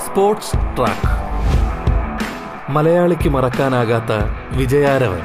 സ്പോർട്സ് 0.07 0.57
ട്രാക്ക് 0.77 1.30
മലയാളിക്ക് 2.75 3.29
മറക്കാനാകാത്ത 3.29 4.13
വിജയാരവൻ. 4.59 5.23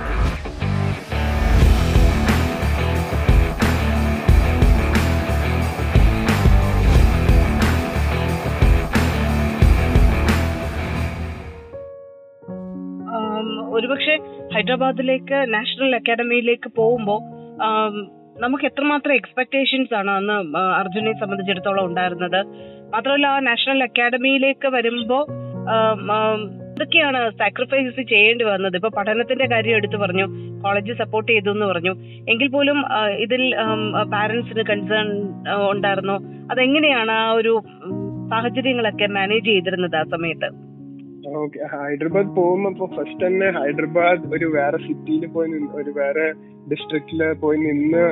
ഒരുപക്ഷെ 13.76 14.16
ഹൈദരാബാദിലേക്ക് 14.54 15.54
നാഷണൽ 15.54 15.96
അക്കാദമിയിലേക്ക് 15.96 16.70
പോകുമ്പോൾ 16.78 17.20
നമുക്ക് 18.44 18.64
എത്രമാത്രം 18.64 19.14
എക്സ്പെക്ടേഷൻസ് 19.14 19.94
ആണ് 19.96 20.12
അന്ന് 20.12 20.58
അർജുനെ 20.58 21.14
സംബന്ധിച്ചിടത്തോളം 21.20 21.86
ഉണ്ടായിരുന്നത്. 21.86 22.40
മാത്രമല്ല 22.94 23.28
ആ 23.28 23.40
നാഷണൽ 23.40 23.84
അക്കാഡമിയിലേക്ക് 23.84 24.68
വരുമ്പോൾ 24.68 25.24
എന്തൊക്കെയാണ് 26.76 27.20
സാക്രിഫൈസ് 27.40 28.02
ചെയ്യേണ്ടി 28.10 28.44
വന്നത്? 28.48 28.76
ഇപ്പൊ 28.80 28.90
പഠനത്തിന്റെ 28.96 29.46
കാര്യം 29.52 29.78
എടുത്തു 29.80 29.98
പറഞ്ഞു 30.02 30.26
കോളേജ് 30.64 30.94
സപ്പോർട്ട് 31.02 31.30
ചെയ്തു 31.32 31.50
എന്ന് 31.56 31.68
പറഞ്ഞു. 31.70 31.94
എങ്കിൽ 32.32 32.48
പോലും 32.56 32.78
ഇതിൽ 33.26 33.42
പാരന്റ്സിന് 34.14 34.64
കൺസേൺ 34.70 35.08
ഉണ്ടായിരുന്നു? 35.72 36.16
അതെങ്ങനെയാണ് 36.52 37.14
ആ 37.22 37.26
ഒരു 37.40 37.54
സാഹചര്യങ്ങളൊക്കെ 38.32 39.08
മാനേജ് 39.18 39.48
ചെയ്തിരുന്നത് 39.52 39.96
ആ 40.02 40.04
സമയത്ത്? 40.16 40.50
ഓക്കെ 41.42 41.60
ഹൈദരാബാദ് 41.74 42.32
പോകുമ്പോ 42.40 42.88
ഫസ്റ്റ് 42.96 43.22
തന്നെ 43.26 43.48
ഹൈദരാബാദ് 43.60 44.28
ഒരു 44.36 44.48
വേറെ 44.58 44.80
സിറ്റിയിൽ 44.88 45.24
പോയി 45.36 45.50
നിന്ന് 45.54 45.72
ഒരു 45.82 45.92
വേറെ 46.00 46.28
ഡിസ്ട്രിക്റ്റിൽ 46.72 47.22
പോയി 47.44 47.60
നിന്ന് 47.68 48.04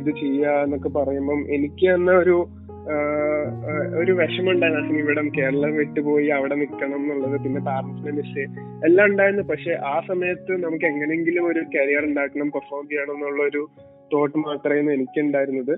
ഇത് 0.00 0.10
ചെയ്യാന്നൊക്കെ 0.22 0.90
പറയുമ്പം 0.98 1.40
എനിക്ക് 1.56 1.86
തന്നെ 1.94 2.14
ഒരു 2.22 2.36
ഒരു 4.00 4.12
വിഷമമുണ്ടായിരുന്നു 4.12 4.98
ഇവിടം 4.98 5.26
കേരളം 5.38 5.76
വിട്ടുപോയി 5.76 6.28
അവിടെ 6.28 6.54
നിൽക്കണം 6.54 6.94
എന്നുള്ളത്. 6.94 7.36
പിന്നെ 7.42 7.60
പാരന്റ്സിനെ 7.60 8.12
മിസ് 8.12 8.44
എല്ലാം 8.84 9.06
ഉണ്ടായിരുന്നു. 9.06 9.42
പക്ഷെ 9.42 9.72
ആ 9.72 10.00
സമയത്ത് 10.08 10.52
നമുക്ക് 10.64 10.84
എങ്ങനെങ്കിലും 10.84 11.46
ഒരു 11.46 11.62
കരിയർ 11.74 12.04
ഉണ്ടാക്കണം 12.04 12.50
പെർഫോം 12.50 12.88
ചെയ്യണം 12.88 13.14
എന്നുള്ള 13.14 13.42
ഒരു 13.42 13.62
തോട്ട് 14.12 14.38
മാത്രമേ 14.38 14.94
എനിക്ക് 14.94 15.20
ഉണ്ടായിരുന്നത് 15.20 15.74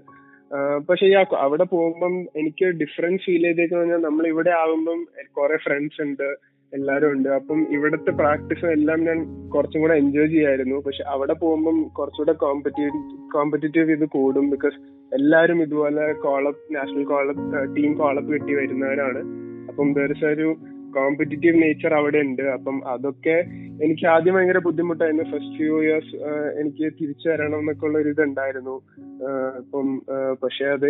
പക്ഷെ 0.88 1.06
ഈ 1.06 1.14
അവിടെ 1.44 1.64
പോകുമ്പം 1.64 2.14
എനിക്ക് 2.36 2.66
ഡിഫറൻസ് 2.80 3.24
ഫീൽ 3.26 3.42
ചെയ്തേക്കെന്ന് 3.42 3.80
പറഞ്ഞാൽ 3.80 4.02
നമ്മൾ 4.08 4.26
ഇവിടെ 4.26 4.50
ആകുമ്പം 4.50 4.98
കുറെ 5.32 5.56
ഫ്രണ്ട്സ് 5.56 6.02
ഉണ്ട്. 6.02 6.28
എല്ലാരും 6.74 7.12
ഉണ്ട്. 7.12 7.28
അപ്പം 7.28 7.60
ഇവിടുത്തെ 7.74 8.10
പ്രാക്ടീസും 8.10 8.72
എല്ലാം 8.72 9.00
ഞാൻ 9.04 9.18
കുറച്ചും 9.54 9.80
കൂടെ 9.80 9.94
എൻജോയ് 9.94 10.28
ചെയ്യായിരുന്നു. 10.28 10.76
പക്ഷെ 10.86 11.02
അവിടെ 11.14 11.34
പോകുമ്പം 11.42 11.76
കുറച്ചുകൂടെ 11.98 12.34
കോമ്പറ്റീവ് 12.44 12.90
കോമ്പറ്റീറ്റീവ് 13.34 13.92
ഇത് 13.92 14.06
കൂടും. 14.16 14.46
ബിക്കോസ് 14.50 14.78
എല്ലാരും 15.14 15.58
ഇതുപോലെ 15.62 16.12
call up 16.12 16.74
national 16.76 17.04
call up 17.04 17.76
team 17.76 17.92
call up 17.98 18.30
കിട്ടി 18.32 18.54
വരുന്നവരാണ്. 18.54 19.20
അപ്പം 19.68 19.90
ഒരു 20.32 20.48
കോമ്പറ്റീറ്റീവ് 20.96 21.62
നേച്ചർ 21.62 21.92
അവിടെ 21.94 22.18
ഉണ്ട്. 22.18 22.42
അപ്പം 22.56 22.76
അതൊക്കെ 22.88 23.36
എനിക്ക് 23.84 24.04
ആദ്യം 24.06 24.34
ഭയങ്കര 24.34 24.58
ബുദ്ധിമുട്ടായിരുന്നു. 24.58 25.24
ഫസ്റ്റ് 25.24 25.56
ഫ്യൂ 25.56 25.74
ഇയേഴ്സ് 25.82 26.12
എനിക്ക് 26.60 26.84
തിരിച്ചു 27.00 27.26
വരണം 27.28 27.58
എന്നൊക്കെ 27.58 27.86
ഉള്ള 27.86 27.98
ഒരു 27.98 28.08
ഇതുണ്ടായിരുന്നു. 28.08 28.76
ഇപ്പം 29.62 29.88
പക്ഷെ 30.42 30.64
അത് 30.76 30.86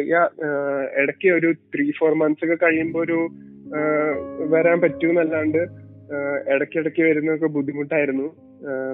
ഇടയ്ക്ക് 1.03 1.29
ഒരു 1.39 1.51
ത്രീ 1.75 1.87
ഫോർ 2.01 2.15
മന്ത്സ് 2.23 2.45
ഒക്കെ 2.45 2.59
കഴിയുമ്പോൾ 2.65 3.03
ഒരു 3.05 3.19
വരാൻ 4.53 4.81
പറ്റൂന്നല്ലാണ്ട് 4.81 5.63
ഇടയ്ക്കിടയ്ക്ക് 6.55 7.03
വരുന്നൊക്കെ 7.03 7.47
ബുദ്ധിമുട്ടായിരുന്നു. 7.47 8.27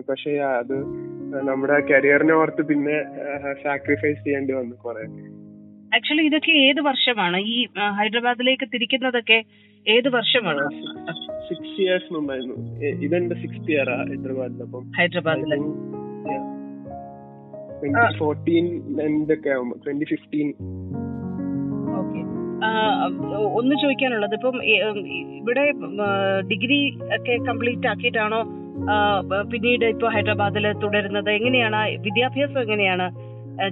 പക്ഷെ 0.09 0.31
അത് 0.31 0.77
നമ്മുടെ 1.49 1.77
കരിയറിനെ 1.81 2.35
ഓർത്ത് 2.35 2.63
പിന്നെ 2.67 2.97
സാക്രിഫൈസ് 3.65 4.25
ചെയ്യേണ്ടി 4.25 4.53
വന്നു 4.53 4.77
കുറെ. 4.77 5.05
ആക്ച്വലി 5.97 6.25
ഇതൊക്കെ 6.27 6.51
ഏത് 6.51 6.81
വർഷമാണ്? 6.81 7.39
ഈ 7.55 7.67
ഹൈദരാബാദിലേക്ക് 7.99 8.67
തിരിക്കുന്നതൊക്കെ 8.75 9.39
ഏത് 9.87 10.09
വർഷമാണ്? 10.09 10.65
സിക്സ് 11.49 11.81
ഇയേഴ്സ് 11.81 12.13
മുമ്പായിരുന്നു. 12.15 12.57
ഇതെന്റെ 13.07 13.35
സിക്സ് 13.35 13.71
ഇയർ 13.71 13.91
ആ 13.91 13.99
ഹൈദരാബാദിൽ 14.03 14.63
അപ്പം 14.63 14.85
ഹൈദരാബാദിൽ 14.99 15.55
ട്വന്റി 17.81 18.19
ഫോർട്ടീൻ 18.19 18.67
എന്തൊക്കെ 19.01 19.51
ആവുമ്പോ 19.51 19.77
ട്വന്റി 19.87 20.05
ഫിഫ്റ്റീൻ 20.05 20.49
ഒന്ന് 23.59 23.75
ചോദിക്കാനുള്ളത്. 23.83 24.35
ഇപ്പം 24.39 24.57
ഇവിടെ 25.41 25.65
ഡിഗ്രി 26.51 26.81
ഒക്കെ 27.17 27.35
കംപ്ലീറ്റ് 27.49 27.89
ആക്കിയിട്ടാണോ 27.93 28.41
പിന്നീട് 29.53 29.85
ഇപ്പൊ 29.95 30.09
ഹൈദരാബാദിൽ 30.15 30.67
തുടരുന്നത്? 30.85 31.31
എങ്ങനെയാണ് 31.39 31.81
വിദ്യാഭ്യാസം 32.07 32.61
എങ്ങനെയാണ് 32.67 33.07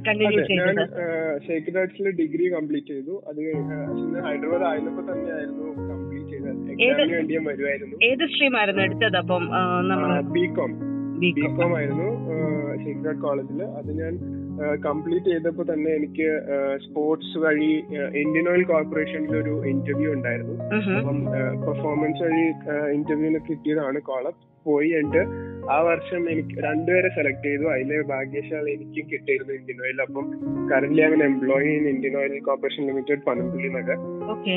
കണ്ടിന്യൂ 0.07 0.41
സേക്രഡ് 1.47 1.79
ആർട്സിൽ 1.83 2.09
ഡിഗ്രി 2.21 2.47
കംപ്ലീറ്റ് 2.57 2.91
ചെയ്തു. 2.95 3.15
അത് 3.29 3.41
ഹൈദരാബാദ് 4.27 4.67
ആയിരുന്നപ്പോ 4.71 5.03
തന്നെയായിരുന്നു 5.11 5.67
കംപ്ലീറ്റ് 5.91 6.31
ചെയ്തത്. 6.33 6.59
ഏത് 8.11 8.25
സ്ട്രീം 8.33 8.55
ആയിരുന്നു 8.61 8.83
എടുത്തത് 8.89 9.19
അപ്പം 9.23 9.45
ബികോം 10.37 10.73
ബികോം 11.39 11.73
ആയിരുന്നു 11.79 12.09
സീക്രട്ട് 12.83 13.23
കോളേജിൽ 13.23 13.63
അത് 13.79 13.91
ഞാൻ 14.01 14.13
കംപ്ലീറ്റ് 14.87 15.29
ചെയ്തപ്പോൾ 15.33 15.67
തന്നെ 15.73 15.91
എനിക്ക് 15.99 16.29
സ്പോർട്സ് 16.85 17.39
വഴി 17.45 17.73
ഇന്ത്യൻ 18.23 18.47
ഓയിൽ 18.53 18.65
കോർപ്പറേഷനിൽ 18.73 19.35
ഒരു 19.43 19.55
ഇന്റർവ്യൂ 19.73 20.11
ഉണ്ടായിരുന്നു. 20.17 20.55
അപ്പം 21.01 21.19
പെർഫോമൻസ് 21.67 22.23
വഴി 22.27 22.47
ഇന്റർവ്യൂവിന് 22.99 23.41
കിട്ടിയതാണ് 23.49 24.01
കോളപ്പ് 24.11 24.45
പോയി 24.67 24.89
എന്റെ 25.01 25.21
ആ 25.75 25.77
വർഷം 25.89 26.23
എനിക്ക് 26.33 26.55
രണ്ടുപേരെ 26.65 27.09
സെലക്ട് 27.17 27.45
ചെയ്തു. 27.49 27.65
അതിലെ 27.75 27.99
ഭാഗ്യശാൽ 28.11 28.65
എനിക്കും 28.75 29.05
കിട്ടിയിരുന്നു 29.13 29.53
ഇന്ത്യൻ 29.59 29.79
ഓയിൽ 29.85 30.01
അപ്പം 30.07 30.27
കറന്റ് 30.73 31.03
അങ്ങനെ 31.07 31.25
employee 31.31 31.71
in 31.79 31.87
Indian 31.93 32.15
Oil 32.21 32.35
Corporation 32.49 32.83
Limited 32.91 33.23
Panampilly 33.29 33.71
Nagar 33.79 33.99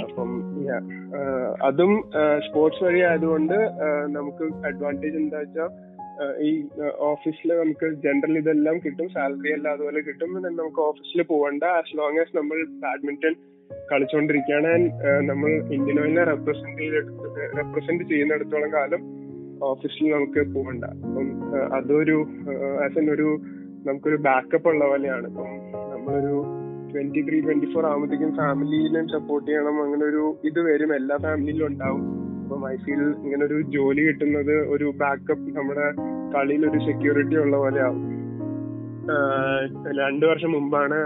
അപ്പം 0.02 0.32
അതും 1.69 1.93
സ്പോർട്സ് 2.47 2.84
വഴി 2.86 3.02
ആയതുകൊണ്ട് 3.10 3.58
നമുക്ക് 4.17 4.45
അഡ്വാന്റേജ് 4.69 5.19
എന്താ 5.23 5.39
വെച്ചാൽ 5.43 5.69
ഈ 6.41 6.63
ഓഫീസിൽ 6.97 7.49
നമുക്ക് 7.53 7.93
ജനറൽ 8.03 8.38
ഇതെല്ലാം 8.38 8.77
കിട്ടും 8.77 9.10
സാലറി 9.10 9.51
എല്ലാം 9.51 9.73
അതുപോലെ 9.73 9.99
കിട്ടും. 9.99 10.34
നമുക്ക് 10.43 10.81
ഓഫീസിൽ 10.81 11.23
പോകണ്ട 11.23 11.63
ആസ് 11.63 11.97
ലോങ് 11.97 12.19
ആസ് 12.19 12.38
നമ്മൾ 12.38 12.65
ബാഡ്മിന്റൺ 12.65 13.36
കളിച്ചുകൊണ്ടിരിക്കുകയാണ് 13.91 14.67
ആൻഡ് 14.67 15.29
നമ്മൾ 15.29 15.49
ഇന്ത്യൻ 15.49 15.99
ഓയിലിനെ 16.01 16.23
റെപ്രസെന്റ് 16.23 16.81
ചെയ്ത് 16.81 16.99
റെപ്രസെന്റ് 17.57 18.03
ചെയ്യുന്നിടത്തോളം 18.03 18.73
കാലം 18.73 19.03
ഓഫീസിൽ 19.63 20.12
നമുക്ക് 20.12 20.55
പോകണ്ട 20.55 20.86
അപ്പം 20.86 21.27
അതൊരു 21.75 22.27
ആസ് 22.86 22.97
എൻ 22.97 23.12
ഒരു 23.12 23.41
നമുക്കൊരു 23.88 24.15
ബാക്കപ്പ് 24.15 24.69
ഉള്ള 24.69 24.88
പോലെയാണ്. 24.88 25.27
ഇപ്പം 25.27 25.51
നമ്മളൊരു 25.93 26.43
ട്വന്റി 26.93 27.21
ത്രീ 27.29 27.41
ട്വന്റി 27.41 27.73
ഫോർ 27.73 27.86
ആകുമ്പോഴത്തേക്കും 27.86 28.36
ഫാമിലിയിലും 28.36 29.07
സപ്പോർട്ട് 29.07 29.51
ചെയ്യണം. 29.51 29.84
അങ്ങനെ 29.84 30.05
ഒരു 30.05 30.38
ഇത് 30.43 30.60
വരും. 30.71 30.95
എല്ലാ 30.95 31.17
ഫാമിലിയിലും 31.17 31.67
ഉണ്ടാവും. 31.67 32.20
അപ്പം 32.51 32.69
ഐ 32.69 32.75
ഫീൽ 32.75 33.01
ഇങ്ങനെ 33.23 33.43
ഒരു 33.45 33.61
ജോലി 33.61 34.01
കിട്ടുന്നത് 34.01 34.55
ഒരു 34.69 34.93
ബാക്കപ്പ് 34.97 35.57
നമ്മുടെ 35.57 35.85
കളിയിൽ 36.33 36.63
ഒരു 36.69 36.79
സെക്യൂരിറ്റി 36.79 37.35
ഉള്ള 37.35 37.57
പോലെ 37.57 37.79
ആവും 37.81 38.01
രണ്ടു 39.97 40.25
വർഷം 40.25 40.51
മുമ്പാണ് 40.51 40.97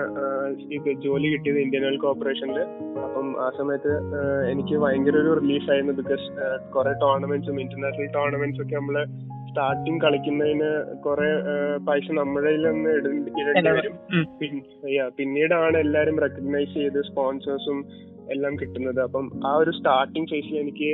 ഇത് 0.72 0.90
ജോലി 1.04 1.28
കിട്ടിയത് 1.28 1.60
ഇന്ത്യൻ 1.60 1.84
ഓയിൽ 1.86 1.98
കോർപ്പറേഷനിൽ 1.98 2.60
അപ്പം 3.04 3.28
ആ 3.42 3.50
സമയത്ത് 3.58 3.92
എനിക്ക് 4.52 4.76
ഭയങ്കര 4.78 5.18
ഒരു 5.18 5.34
റിലീഫ് 5.40 5.70
ആയിരുന്നു 5.72 5.94
ബിക്കോസ് 5.94 6.26
കുറെ 6.76 6.94
ടോർണമെന്റ്സും 6.94 7.62
ഇന്റർനാഷണൽ 7.62 8.10
ടോർണമെന്റ്സ് 8.14 8.62
ഒക്കെ 8.62 8.76
നമ്മൾ 8.76 8.98
സ്റ്റാർട്ടിങ് 9.50 10.02
കളിക്കുന്നതിന് 10.02 10.72
കുറെ 11.06 11.30
പൈസ 11.88 12.08
നമ്മുടെ 12.12 12.52
നിന്ന് 12.58 12.90
ഇടേണ്ടി 12.90 13.70
വരും. 13.70 13.96
പിന്നീടാണ് 15.18 15.78
എല്ലാരും 15.78 16.20
റെക്കഗ്നൈസ് 16.20 16.74
ചെയ്ത് 16.74 17.00
സ്പോൺസേഴ്സും 17.02 17.80
എല്ലാം 18.32 18.54
കിട്ടുന്നത്. 18.56 19.00
അപ്പം 19.00 19.26
ആ 19.48 19.56
ഒരു 19.56 19.72
സ്റ്റാർട്ടിങ് 19.72 20.28
ഫേസിൽ 20.28 20.56
എനിക്ക് 20.58 20.90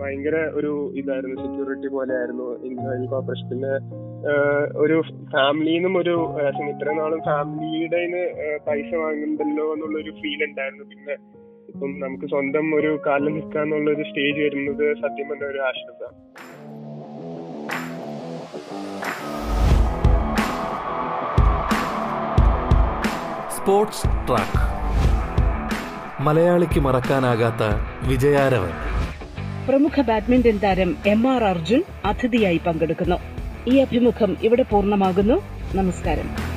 ഭയങ്കര 0.00 0.36
ഒരു 0.58 0.92
ഇതായിരുന്നു 0.94 1.36
സെക്യൂരിറ്റി 1.42 1.88
പോലെ 1.88 2.12
ആയിരുന്നു 2.18 2.46
ഇന്ത്യൻ 2.68 3.02
കോർപ്പറേഷൻ 3.06 3.48
പിന്നെ 3.48 3.72
ഒരു 4.76 5.02
ഫാമിലിന്നും 5.32 5.94
ഒരു 5.98 6.14
ഇത്രയും 6.72 6.98
നാളും 6.98 7.20
ഫാമിലിയുടെ 7.20 8.00
പൈസ 8.66 8.90
വാങ്ങുന്നുണ്ടല്ലോ 8.94 9.66
എന്നുള്ളൊരു 9.74 10.12
ഫീൽ 10.20 10.40
ഉണ്ടായിരുന്നു. 10.48 10.84
പിന്നെ 10.84 11.14
ഇപ്പം 11.72 11.90
നമുക്ക് 12.00 12.26
സ്വന്തം 12.26 12.66
ഒരു 12.74 12.90
കാലം 13.06 13.34
നിൽക്കാന്നുള്ള 13.34 13.90
ഒരു 13.90 14.02
സ്റ്റേജ് 14.02 14.40
വരുന്നത് 14.40 14.84
സത്യം 15.02 15.28
പറഞ്ഞ 15.30 15.44
ഒരു 15.44 15.60
ആശ്വാസമാണ് 15.68 16.16
സ്പോർട്സ് 23.56 24.06
ട്രാക്ക് 24.28 24.60
മലയാളിക്ക് 26.22 26.80
മറക്കാനാകാത്ത 26.80 27.62
വിജയാരവൻ. 28.08 28.72
പ്രമുഖ 29.68 30.00
ബാഡ്മിന്റൺ 30.00 30.58
താരം 30.58 30.96
എം 31.06 31.28
ആർ 31.32 31.44
അർജുൻ 31.44 31.82
അതിഥിയായി 32.04 32.60
പങ്കെടുക്കുന്നു. 32.66 33.16
ഈ 33.70 33.78
അഭിമുഖം 33.78 34.36
ഇവിടെ 34.42 34.62
പൂർണമാകുന്നു. 34.62 35.42
നമസ്കാരം. 35.74 36.49